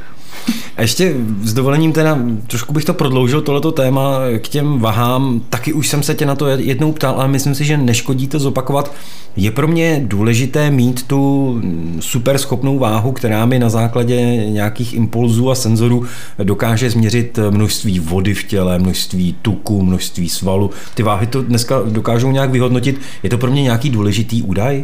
A 0.77 0.81
ještě 0.81 1.15
s 1.43 1.53
dovolením 1.53 1.93
teda, 1.93 2.19
trošku 2.47 2.73
bych 2.73 2.85
to 2.85 2.93
prodloužil, 2.93 3.41
tohleto 3.41 3.71
téma 3.71 4.19
k 4.39 4.47
těm 4.47 4.79
vahám. 4.79 5.41
Taky 5.49 5.73
už 5.73 5.87
jsem 5.87 6.03
se 6.03 6.15
tě 6.15 6.25
na 6.25 6.35
to 6.35 6.47
jednou 6.47 6.91
ptal, 6.91 7.15
ale 7.17 7.27
myslím 7.27 7.55
si, 7.55 7.65
že 7.65 7.77
neškodí 7.77 8.27
to 8.27 8.39
zopakovat. 8.39 8.93
Je 9.35 9.51
pro 9.51 9.67
mě 9.67 10.01
důležité 10.07 10.71
mít 10.71 11.07
tu 11.07 11.61
super 11.99 12.37
schopnou 12.37 12.79
váhu, 12.79 13.11
která 13.11 13.45
mi 13.45 13.59
na 13.59 13.69
základě 13.69 14.15
nějakých 14.49 14.93
impulzů 14.93 15.51
a 15.51 15.55
senzorů 15.55 16.05
dokáže 16.43 16.89
změřit 16.89 17.39
množství 17.49 17.99
vody 17.99 18.33
v 18.33 18.43
těle, 18.43 18.79
množství 18.79 19.35
tuku, 19.41 19.81
množství 19.81 20.29
svalu. 20.29 20.69
Ty 20.95 21.03
váhy 21.03 21.27
to 21.27 21.41
dneska 21.41 21.81
dokážou 21.89 22.31
nějak 22.31 22.49
vyhodnotit. 22.51 23.01
Je 23.23 23.29
to 23.29 23.37
pro 23.37 23.51
mě 23.51 23.61
nějaký 23.61 23.89
důležitý 23.89 24.41
údaj? 24.41 24.83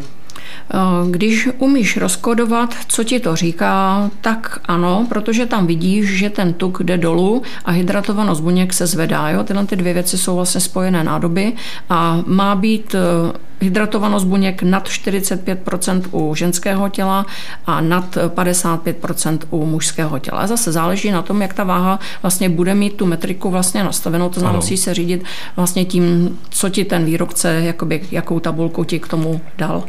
Eh, 0.73 0.77
když 1.12 1.49
umíš 1.57 1.97
rozkodovat, 1.97 2.75
co 2.88 3.03
ti 3.03 3.19
to 3.19 3.35
říká, 3.35 4.09
tak 4.21 4.59
ano, 4.65 5.05
protože 5.09 5.45
tam 5.45 5.67
vidíš, 5.67 6.17
že 6.17 6.29
ten 6.29 6.53
tuk 6.53 6.83
jde 6.83 6.97
dolů 6.97 7.41
a 7.65 7.71
hydratovanost 7.71 8.41
buněk 8.41 8.73
se 8.73 8.88
zvedá. 8.88 9.29
Jo? 9.29 9.43
Tyhle 9.43 9.65
ty 9.65 9.75
dvě 9.75 9.93
věci 9.93 10.17
jsou 10.17 10.35
vlastně 10.35 10.62
spojené 10.62 11.03
nádoby 11.03 11.53
a 11.89 12.21
má 12.25 12.55
být 12.55 12.95
eh, 12.95 13.49
hydratovanost 13.62 14.25
buněk 14.27 14.63
nad 14.63 14.88
45% 14.88 16.01
u 16.12 16.35
ženského 16.35 16.89
těla 16.89 17.25
a 17.65 17.81
nad 17.81 18.17
55% 18.27 19.39
u 19.49 19.65
mužského 19.65 20.19
těla. 20.19 20.47
Zase 20.47 20.71
záleží 20.71 21.12
na 21.12 21.21
tom, 21.21 21.41
jak 21.41 21.53
ta 21.53 21.63
váha 21.63 21.99
vlastně 22.21 22.49
bude 22.49 22.75
mít 22.75 22.95
tu 22.95 23.05
metriku 23.05 23.49
vlastně 23.49 23.83
nastavenou, 23.83 24.29
to 24.29 24.39
znamená, 24.39 24.59
musí 24.59 24.77
se 24.77 24.93
řídit 24.93 25.23
vlastně 25.55 25.85
tím, 25.85 26.38
co 26.49 26.69
ti 26.69 26.85
ten 26.85 27.05
výrobce, 27.05 27.53
jakoby, 27.53 28.01
jakou 28.12 28.39
tabulku 28.39 28.83
ti 28.83 28.99
k 28.99 29.07
tomu 29.07 29.41
dal. 29.57 29.83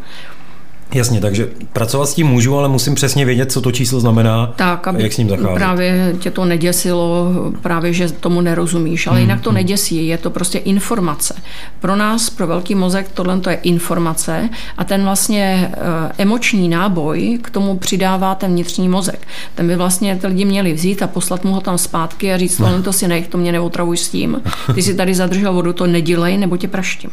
Jasně, 0.94 1.20
takže 1.20 1.48
pracovat 1.72 2.06
s 2.06 2.14
tím 2.14 2.26
můžu, 2.26 2.58
ale 2.58 2.68
musím 2.68 2.94
přesně 2.94 3.24
vědět, 3.24 3.52
co 3.52 3.60
to 3.60 3.72
číslo 3.72 4.00
znamená, 4.00 4.52
tak, 4.56 4.88
aby 4.88 5.02
jak 5.02 5.12
s 5.12 5.18
ním 5.18 5.28
zacházet. 5.28 5.54
právě 5.54 6.14
tě 6.18 6.30
to 6.30 6.44
neděsilo, 6.44 7.32
právě, 7.62 7.92
že 7.92 8.12
tomu 8.12 8.40
nerozumíš, 8.40 9.06
ale 9.06 9.16
hmm, 9.16 9.28
jinak 9.28 9.40
to 9.40 9.50
hmm. 9.50 9.54
neděsí, 9.54 10.06
je 10.06 10.18
to 10.18 10.30
prostě 10.30 10.58
informace. 10.58 11.34
Pro 11.80 11.96
nás, 11.96 12.30
pro 12.30 12.46
velký 12.46 12.74
mozek, 12.74 13.08
tohle 13.14 13.40
to 13.40 13.50
je 13.50 13.56
informace 13.56 14.48
a 14.78 14.84
ten 14.84 15.04
vlastně 15.04 15.72
eh, 15.72 16.12
emoční 16.18 16.68
náboj 16.68 17.38
k 17.42 17.50
tomu 17.50 17.78
přidává 17.78 18.34
ten 18.34 18.50
vnitřní 18.50 18.88
mozek. 18.88 19.26
Ten 19.54 19.66
by 19.66 19.76
vlastně 19.76 20.16
ty 20.16 20.26
lidi 20.26 20.44
měli 20.44 20.72
vzít 20.72 21.02
a 21.02 21.06
poslat 21.06 21.44
mu 21.44 21.52
ho 21.52 21.60
tam 21.60 21.78
zpátky 21.78 22.32
a 22.32 22.38
říct, 22.38 22.56
tohle 22.56 22.82
to 22.82 22.92
si 22.92 23.08
nech, 23.08 23.28
to 23.28 23.38
mě 23.38 23.52
neotravuj 23.52 23.96
s 23.96 24.08
tím. 24.08 24.42
Ty 24.74 24.82
si 24.82 24.94
tady 24.94 25.14
zadržel 25.14 25.52
vodu, 25.52 25.72
to 25.72 25.86
nedělej, 25.86 26.38
nebo 26.38 26.56
tě 26.56 26.68
praštím. 26.68 27.10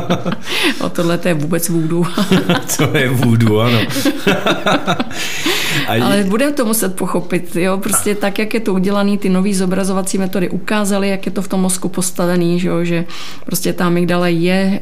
o 0.80 0.88
tohle 0.90 1.18
to 1.18 1.28
je 1.28 1.34
vůbec 1.34 1.68
vůdu. 1.68 2.06
to 2.88 2.96
je 2.96 3.08
vůdu, 3.08 3.60
ano. 3.60 3.78
A... 5.88 6.04
Ale 6.04 6.24
budeme 6.24 6.52
to 6.52 6.64
muset 6.64 6.96
pochopit, 6.96 7.56
jo, 7.56 7.78
prostě 7.78 8.14
tak, 8.14 8.38
jak 8.38 8.54
je 8.54 8.60
to 8.60 8.74
udělané, 8.74 9.18
ty 9.18 9.28
nové 9.28 9.54
zobrazovací 9.54 10.18
metody 10.18 10.48
ukázaly, 10.48 11.08
jak 11.08 11.26
je 11.26 11.32
to 11.32 11.42
v 11.42 11.48
tom 11.48 11.60
mozku 11.60 11.88
postavený, 11.88 12.60
že, 12.60 12.68
jo, 12.68 12.84
že 12.84 13.04
prostě 13.46 13.72
ta 13.72 13.86
amygdala 13.86 14.28
je 14.28 14.80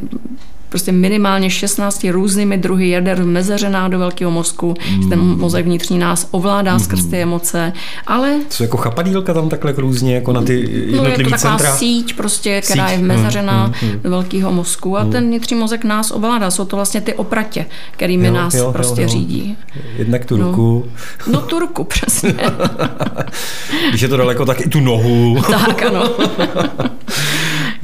prostě 0.76 0.92
minimálně 0.92 1.50
16 1.50 2.04
různými 2.10 2.58
druhy 2.58 2.88
jader 2.88 3.24
mezeřená 3.24 3.88
do 3.88 3.98
velkého 3.98 4.30
mozku, 4.30 4.74
mm. 4.90 5.08
ten 5.08 5.18
mozek 5.18 5.64
vnitřní 5.64 5.98
nás 5.98 6.28
ovládá 6.30 6.72
mm. 6.72 6.80
skrz 6.80 7.04
ty 7.04 7.22
emoce, 7.22 7.72
ale... 8.06 8.36
Co 8.48 8.62
jako 8.62 8.76
chapadílka 8.76 9.34
tam 9.34 9.48
takhle 9.48 9.72
různě, 9.76 10.14
jako 10.14 10.32
na 10.32 10.42
ty 10.42 10.54
jednotlivý 10.54 10.96
no, 10.96 11.04
je 11.04 11.24
to 11.24 11.30
taková 11.30 11.38
centra? 11.38 11.76
síť 11.76 12.16
prostě, 12.16 12.60
která 12.60 12.88
síť. 12.88 12.98
je 12.98 13.04
mezeřená 13.04 13.66
mm. 13.66 13.88
Mm. 13.88 14.00
do 14.02 14.10
velkého 14.10 14.52
mozku 14.52 14.98
a 14.98 15.04
mm. 15.04 15.10
ten 15.12 15.26
vnitřní 15.26 15.56
mozek 15.56 15.84
nás 15.84 16.10
ovládá, 16.10 16.50
jsou 16.50 16.64
to 16.64 16.76
vlastně 16.76 17.00
ty 17.00 17.14
opratě, 17.14 17.66
kterými 17.90 18.26
jo, 18.26 18.34
nás 18.34 18.54
jo, 18.54 18.72
prostě 18.72 19.00
jo, 19.00 19.06
jo. 19.06 19.12
řídí. 19.12 19.56
Jednak 19.98 20.24
tu 20.24 20.36
no. 20.36 20.46
ruku. 20.46 20.86
No 21.26 21.40
tu 21.40 21.58
ruku, 21.58 21.84
přesně. 21.84 22.34
Když 23.88 24.00
je 24.00 24.08
to 24.08 24.16
daleko, 24.16 24.44
tak 24.44 24.60
i 24.60 24.68
tu 24.68 24.80
nohu. 24.80 25.36
tak, 25.50 25.82
ano. 25.82 26.10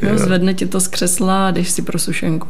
Jo, 0.02 0.18
zvedne 0.18 0.54
ti 0.54 0.66
to 0.66 0.80
z 0.80 0.88
křesla 0.88 1.48
a 1.48 1.50
jdeš 1.50 1.70
si 1.70 1.82
pro 1.82 1.98
sušenku. 1.98 2.48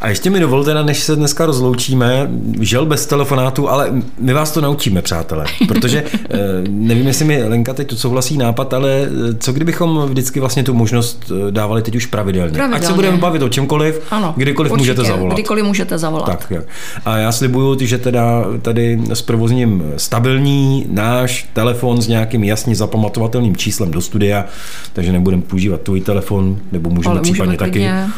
A 0.00 0.08
ještě 0.08 0.30
mi 0.30 0.40
dovolte, 0.40 0.84
než 0.84 0.98
se 1.02 1.16
dneska 1.16 1.46
rozloučíme, 1.46 2.30
žel 2.60 2.86
bez 2.86 3.06
telefonátu, 3.06 3.70
ale 3.70 3.92
my 4.18 4.32
vás 4.32 4.50
to 4.50 4.60
naučíme, 4.60 5.02
přátelé. 5.02 5.44
Protože 5.68 6.04
eh, 6.30 6.38
nevím, 6.68 7.06
jestli 7.06 7.24
mi 7.24 7.44
Lenka 7.44 7.74
teď 7.74 7.88
to 7.88 7.96
souhlasí 7.96 8.38
nápad, 8.38 8.74
ale 8.74 8.90
eh, 8.90 9.34
co 9.38 9.52
kdybychom 9.52 10.06
vždycky 10.08 10.40
vlastně 10.40 10.62
tu 10.62 10.74
možnost 10.74 11.32
eh, 11.48 11.50
dávali 11.50 11.82
teď 11.82 11.96
už 11.96 12.06
pravidelně? 12.06 12.52
pravidelně. 12.52 12.82
Ať 12.82 12.88
se 12.88 12.92
budeme 12.92 13.16
bavit 13.16 13.42
o 13.42 13.48
čemkoliv, 13.48 14.00
ano, 14.10 14.34
kdykoliv 14.36 14.72
určitě, 14.72 14.90
můžete 14.90 15.08
zavolat. 15.08 15.34
Kdykoliv 15.34 15.64
můžete 15.64 15.98
zavolat. 15.98 16.26
Tak, 16.26 16.46
jak. 16.50 16.64
A 17.04 17.16
já 17.16 17.32
slibuju, 17.32 17.76
že 17.80 17.98
teda 17.98 18.44
tady 18.62 19.00
s 19.12 19.22
provozním 19.22 19.92
stabilní 19.96 20.86
náš 20.90 21.48
telefon 21.52 22.02
s 22.02 22.08
nějakým 22.08 22.44
jasně 22.44 22.76
zapamatovatelným 22.76 23.56
číslem 23.56 23.90
do 23.90 24.00
studia, 24.00 24.44
takže 24.92 25.12
nebudeme 25.12 25.42
používat 25.42 25.80
tvůj 25.80 26.00
telefon, 26.00 26.27
nebo 26.72 26.90
můžeme 26.90 27.12
Ale 27.12 27.20
případně 27.20 27.44
můžeme 27.44 27.56
taky. 27.56 27.70
Klidně 27.70 28.08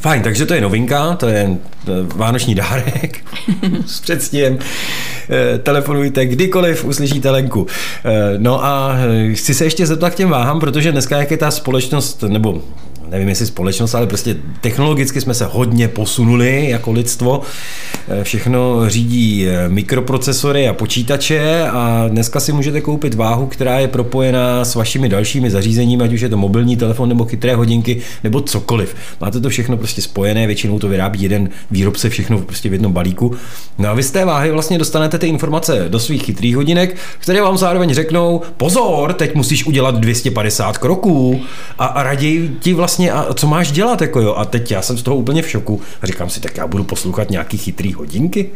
Fajn, 0.00 0.22
takže 0.22 0.46
to 0.46 0.54
je 0.54 0.60
novinka, 0.60 1.14
to 1.14 1.28
je 1.28 1.56
vánoční 2.14 2.54
dárek 2.54 3.24
s 3.86 4.00
předstihem. 4.00 4.58
Eh, 5.30 5.58
telefonujte 5.58 6.26
kdykoliv 6.26 6.84
uslyšíte 6.84 7.30
Lenku. 7.30 7.66
Eh, 8.04 8.34
no 8.38 8.64
a 8.64 8.96
eh, 8.98 9.34
chci 9.34 9.54
se 9.54 9.64
ještě 9.64 9.86
zeptat 9.86 10.10
k 10.10 10.14
těm 10.14 10.28
váhám, 10.28 10.60
protože 10.60 10.92
dneska 10.92 11.16
jak 11.16 11.30
je 11.30 11.36
ta 11.36 11.50
společnost, 11.50 12.22
nebo 12.22 12.62
nevím 13.10 13.28
jestli 13.28 13.46
společnost, 13.46 13.94
ale 13.94 14.06
prostě 14.06 14.36
technologicky 14.60 15.20
jsme 15.20 15.34
se 15.34 15.44
hodně 15.44 15.88
posunuli 15.88 16.70
jako 16.70 16.92
lidstvo. 16.92 17.42
Eh, 18.08 18.24
všechno 18.24 18.90
řídí 18.90 19.46
eh, 19.46 19.68
mikroprocesory 19.68 20.68
a 20.68 20.72
počítače 20.72 21.68
a 21.72 22.04
dneska 22.08 22.40
si 22.40 22.52
můžete 22.52 22.80
koupit 22.80 23.14
váhu, 23.14 23.46
která 23.46 23.78
je 23.78 23.88
propojená 23.88 24.64
s 24.64 24.74
vašimi 24.74 25.08
dalšími 25.08 25.50
zařízeními, 25.50 26.04
ať 26.04 26.12
už 26.12 26.20
je 26.20 26.28
to 26.28 26.36
mobilní 26.36 26.76
telefon 26.76 27.08
nebo 27.08 27.24
chytré 27.24 27.56
hodinky 27.56 28.00
nebo 28.24 28.40
cokoliv. 28.40 28.96
Máte 29.20 29.40
to 29.40 29.48
všechno 29.48 29.76
prostě 29.76 30.02
spojené, 30.02 30.46
většinou 30.46 30.78
to 30.78 30.88
vyrábí 30.88 31.22
jeden 31.22 31.48
výrobce 31.70 32.10
všechno 32.10 32.38
prostě 32.38 32.68
v 32.68 32.72
jednom 32.72 32.92
balíku. 32.92 33.34
No 33.78 33.88
a 33.88 33.94
vy 33.94 34.02
z 34.02 34.10
té 34.10 34.24
váhy 34.24 34.50
vlastně 34.50 34.78
dostanete 34.78 35.18
ty 35.18 35.26
informace 35.26 35.84
do 35.88 36.00
svých 36.00 36.22
chytrých 36.22 36.56
hodinek, 36.56 36.96
které 37.18 37.42
vám 37.42 37.58
zároveň 37.58 37.94
řeknou, 37.94 38.40
pozor, 38.56 39.12
teď 39.12 39.34
musíš 39.34 39.66
udělat 39.66 39.94
250 39.94 40.78
kroků 40.78 41.40
a 41.78 42.02
raději 42.02 42.56
ti 42.60 42.72
vlastně 42.74 42.95
vlastně, 42.96 43.12
a 43.12 43.34
co 43.34 43.46
máš 43.46 43.72
dělat, 43.72 44.00
jako 44.00 44.20
jo? 44.20 44.34
A 44.34 44.44
teď 44.44 44.70
já 44.70 44.82
jsem 44.82 44.98
z 44.98 45.02
toho 45.02 45.16
úplně 45.16 45.42
v 45.42 45.48
šoku 45.48 45.80
a 46.02 46.06
říkám 46.06 46.30
si, 46.30 46.40
tak 46.40 46.56
já 46.56 46.66
budu 46.66 46.84
poslouchat 46.84 47.30
nějaký 47.30 47.56
chytrý 47.58 47.92
hodinky? 47.92 48.50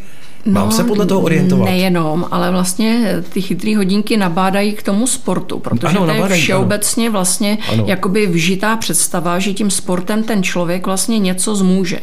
Mám 0.46 0.66
no, 0.66 0.72
se 0.72 0.84
podle 0.84 1.06
toho 1.06 1.20
orientovat? 1.20 1.68
Nejenom, 1.68 2.26
ale 2.30 2.50
vlastně 2.50 3.16
ty 3.32 3.42
chytré 3.42 3.76
hodinky 3.76 4.16
nabádají 4.16 4.72
k 4.72 4.82
tomu 4.82 5.06
sportu, 5.06 5.58
protože 5.58 5.86
ano, 5.86 6.06
to 6.06 6.12
je 6.12 6.28
všeobecně 6.28 7.06
ano. 7.06 7.12
vlastně 7.12 7.58
ano. 7.72 7.84
jakoby 7.86 8.26
vžitá 8.26 8.76
představa, 8.76 9.38
že 9.38 9.52
tím 9.52 9.70
sportem 9.70 10.22
ten 10.22 10.42
člověk 10.42 10.86
vlastně 10.86 11.18
něco 11.18 11.56
zmůže. 11.56 12.00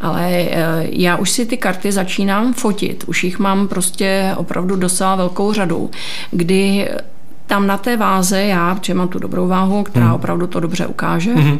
Ale 0.00 0.28
eh, 0.30 0.86
já 0.90 1.16
už 1.16 1.30
si 1.30 1.46
ty 1.46 1.56
karty 1.56 1.92
začínám 1.92 2.52
fotit, 2.52 3.04
už 3.06 3.24
jich 3.24 3.38
mám 3.38 3.68
prostě 3.68 4.34
opravdu 4.36 4.76
docela 4.76 5.16
velkou 5.16 5.52
řadu, 5.52 5.90
kdy 6.30 6.88
tam 7.48 7.66
na 7.66 7.78
té 7.78 7.96
váze 7.96 8.42
já, 8.42 8.74
protože 8.74 8.94
mám 8.94 9.08
tu 9.08 9.18
dobrou 9.18 9.48
váhu, 9.48 9.82
která 9.82 10.06
hmm. 10.06 10.14
opravdu 10.14 10.46
to 10.46 10.60
dobře 10.60 10.86
ukáže, 10.86 11.34
hmm 11.34 11.58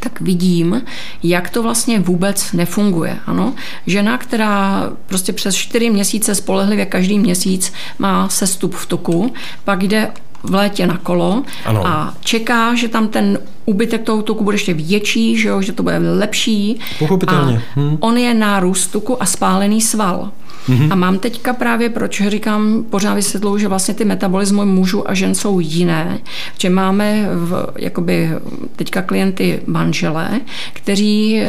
tak 0.00 0.20
vidím, 0.20 0.82
jak 1.22 1.50
to 1.50 1.62
vlastně 1.62 2.00
vůbec 2.00 2.52
nefunguje. 2.52 3.18
Ano? 3.26 3.54
Žena, 3.86 4.18
která 4.18 4.90
prostě 5.06 5.32
přes 5.32 5.54
čtyři 5.54 5.90
měsíce 5.90 6.34
spolehlivě 6.34 6.86
každý 6.86 7.18
měsíc 7.18 7.72
má 7.98 8.28
sestup 8.28 8.74
v 8.74 8.86
toku, 8.86 9.32
pak 9.64 9.82
jde 9.82 10.10
v 10.44 10.54
létě 10.54 10.86
na 10.86 10.96
kolo 10.96 11.42
ano. 11.64 11.86
a 11.86 12.14
čeká, 12.20 12.74
že 12.74 12.88
tam 12.88 13.08
ten 13.08 13.38
úbytek 13.64 14.02
toho 14.02 14.22
tuku 14.22 14.44
bude 14.44 14.54
ještě 14.54 14.74
větší, 14.74 15.36
že, 15.36 15.48
jo, 15.48 15.62
že 15.62 15.72
to 15.72 15.82
bude 15.82 15.98
lepší. 15.98 16.80
Pochopitelně. 16.98 17.56
A 17.56 17.80
hm. 17.80 17.96
on 18.00 18.16
je 18.16 18.34
nárůst 18.34 18.86
tuku 18.86 19.22
a 19.22 19.26
spálený 19.26 19.80
sval. 19.80 20.30
Mm-hmm. 20.68 20.92
A 20.92 20.94
mám 20.94 21.18
teďka 21.18 21.52
právě, 21.52 21.90
proč 21.90 22.22
říkám, 22.28 22.84
pořád 22.90 23.14
vysvětluju, 23.14 23.58
že 23.58 23.68
vlastně 23.68 23.94
ty 23.94 24.04
metabolismy 24.04 24.64
mužů 24.64 25.10
a 25.10 25.14
žen 25.14 25.34
jsou 25.34 25.60
jiné, 25.60 26.18
že 26.58 26.70
máme 26.70 27.28
v, 27.34 27.66
jakoby 27.78 28.30
teďka 28.76 29.02
klienty 29.02 29.60
manželé, 29.66 30.40
kteří 30.72 31.42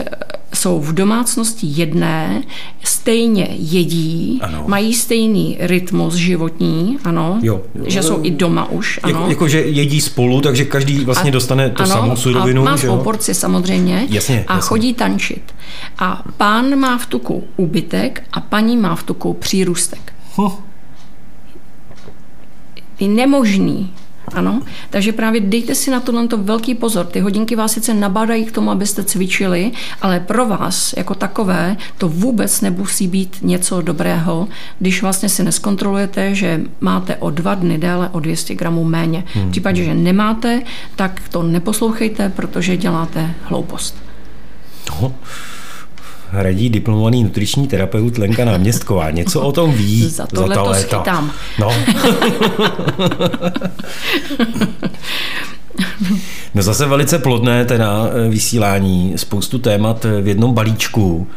jsou 0.55 0.79
v 0.79 0.93
domácnosti 0.93 1.67
jedné, 1.69 2.43
stejně 2.83 3.47
jedí, 3.51 4.39
ano. 4.41 4.63
mají 4.67 4.93
stejný 4.93 5.57
rytmus 5.59 6.13
životní, 6.13 6.97
ano, 7.03 7.39
jo, 7.41 7.61
jo. 7.75 7.85
že 7.87 8.03
jsou 8.03 8.19
i 8.23 8.31
doma 8.31 8.69
už, 8.69 8.99
ano. 9.03 9.19
Jako, 9.19 9.29
jako 9.29 9.47
že 9.47 9.61
jedí 9.61 10.01
spolu, 10.01 10.41
takže 10.41 10.65
každý 10.65 11.05
vlastně 11.05 11.31
a, 11.31 11.33
dostane 11.33 11.69
to 11.69 11.83
ano, 11.83 11.91
samou 11.91 12.15
surovinu. 12.15 12.61
A 12.61 12.65
má 12.65 12.77
svou 12.77 12.97
porci 12.97 13.33
samozřejmě 13.33 14.07
jasně, 14.09 14.45
a 14.47 14.55
jasně. 14.55 14.67
chodí 14.67 14.93
tančit. 14.93 15.55
A 15.99 16.23
pán 16.37 16.75
má 16.75 16.97
v 16.97 17.05
tuku 17.05 17.43
úbytek 17.57 18.23
a 18.33 18.39
paní 18.39 18.77
má 18.77 18.95
v 18.95 19.03
tuku 19.03 19.33
přírůstek. 19.33 20.13
Huh. 20.35 20.53
Je 22.99 23.07
nemožný, 23.07 23.93
Ano, 24.35 24.61
takže 24.89 25.11
právě 25.11 25.41
dejte 25.41 25.75
si 25.75 25.91
na 25.91 25.99
tohle 25.99 26.27
velký 26.37 26.75
pozor. 26.75 27.05
Ty 27.05 27.19
hodinky 27.19 27.55
vás 27.55 27.71
sice 27.71 27.93
nabádají 27.93 28.45
k 28.45 28.51
tomu, 28.51 28.71
abyste 28.71 29.03
cvičili, 29.03 29.71
ale 30.01 30.19
pro 30.19 30.45
vás 30.45 30.93
jako 30.97 31.15
takové 31.15 31.77
to 31.97 32.09
vůbec 32.09 32.61
nemusí 32.61 33.07
být 33.07 33.37
něco 33.41 33.81
dobrého, 33.81 34.47
když 34.79 35.01
vlastně 35.01 35.29
si 35.29 35.43
neskontrolujete, 35.43 36.35
že 36.35 36.61
máte 36.81 37.15
o 37.15 37.29
dva 37.29 37.55
dny 37.55 37.77
déle 37.77 38.09
o 38.09 38.19
200 38.19 38.55
gramů 38.55 38.83
méně. 38.83 39.23
V 39.35 39.51
případě, 39.51 39.83
že 39.83 39.93
nemáte, 39.93 40.61
tak 40.95 41.21
to 41.31 41.43
neposlouchejte, 41.43 42.29
protože 42.29 42.77
děláte 42.77 43.33
hloupost. 43.43 43.95
Radí 46.31 46.69
diplomovaný 46.69 47.23
nutriční 47.23 47.67
terapeut 47.67 48.17
Lenka 48.17 48.45
Náměstková. 48.45 49.11
Něco 49.11 49.41
o 49.41 49.51
tom 49.51 49.71
ví 49.71 50.09
za, 50.09 50.27
to 50.27 50.35
za 50.35 50.47
ta 50.47 50.61
léta. 50.61 50.79
Schytám. 50.79 51.31
No. 51.59 51.71
no 56.55 56.63
zase 56.63 56.85
velice 56.85 57.19
plodné 57.19 57.65
teda 57.65 58.09
eh, 58.25 58.29
vysílání, 58.29 59.13
spoustu 59.15 59.59
témat 59.59 60.05
v 60.21 60.27
jednom 60.27 60.53
balíčku. 60.53 61.27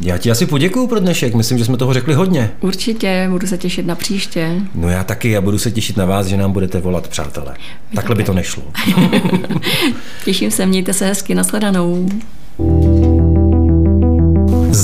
Já 0.00 0.18
ti 0.18 0.30
asi 0.30 0.46
poděkuju 0.46 0.86
pro 0.86 1.00
dnešek, 1.00 1.34
myslím, 1.34 1.58
že 1.58 1.64
jsme 1.64 1.76
toho 1.76 1.92
řekli 1.92 2.14
hodně. 2.14 2.50
Určitě, 2.60 3.26
budu 3.30 3.46
se 3.46 3.58
těšit 3.58 3.86
na 3.86 3.94
příště. 3.94 4.60
No 4.74 4.88
já 4.88 5.04
taky 5.04 5.36
a 5.36 5.40
budu 5.40 5.58
se 5.58 5.70
těšit 5.70 5.96
na 5.96 6.04
vás, 6.04 6.26
že 6.26 6.36
nám 6.36 6.52
budete 6.52 6.80
volat, 6.80 7.08
přátelé. 7.08 7.54
Takhle 7.94 8.14
by 8.14 8.24
to 8.24 8.34
nešlo. 8.34 8.62
Těším 10.24 10.50
se, 10.50 10.66
mějte 10.66 10.92
se 10.92 11.06
hezky, 11.06 11.34
nasledanou. 11.34 12.08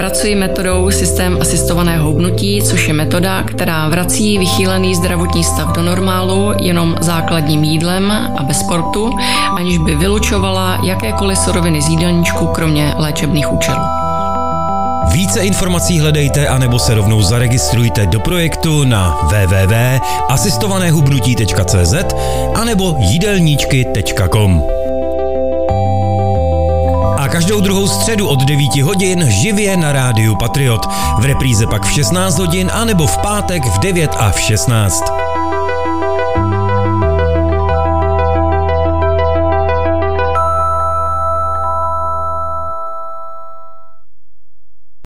Pracuji 0.00 0.34
metodou 0.34 0.90
systém 0.90 1.38
asistovaného 1.40 2.04
houbnutí, 2.04 2.62
což 2.62 2.88
je 2.88 2.94
metoda, 2.94 3.42
která 3.42 3.88
vrací 3.88 4.38
vychýlený 4.38 4.94
zdravotní 4.94 5.44
stav 5.44 5.76
do 5.76 5.82
normálu 5.82 6.52
jenom 6.60 6.96
základním 7.00 7.64
jídlem 7.64 8.12
a 8.36 8.42
bez 8.42 8.60
sportu, 8.60 9.10
aniž 9.56 9.78
by 9.78 9.94
vylučovala 9.94 10.80
jakékoliv 10.84 11.38
suroviny 11.38 11.82
z 11.82 11.88
jídelníčku, 11.88 12.46
kromě 12.46 12.94
léčebných 12.96 13.52
účelů. 13.52 13.82
Více 15.12 15.40
informací 15.40 16.00
hledejte 16.00 16.48
anebo 16.48 16.78
se 16.78 16.94
rovnou 16.94 17.22
zaregistrujte 17.22 18.06
do 18.06 18.20
projektu 18.20 18.84
na 18.84 19.18
www.asistovanéhubnutí.cz 19.22 21.94
anebo 22.54 22.96
jídelníčky.com 22.98 24.79
každou 27.30 27.60
druhou 27.60 27.88
středu 27.88 28.28
od 28.28 28.44
9 28.44 28.76
hodin 28.82 29.30
živě 29.30 29.76
na 29.76 29.92
rádiu 29.92 30.36
Patriot. 30.36 30.86
V 31.18 31.24
repríze 31.24 31.66
pak 31.66 31.84
v 31.84 31.92
16 31.92 32.38
hodin 32.38 32.70
a 32.74 32.84
nebo 32.84 33.06
v 33.06 33.18
pátek 33.18 33.64
v 33.64 33.78
9 33.78 34.10
a 34.18 34.30
v 34.30 34.40
16. 34.40 35.19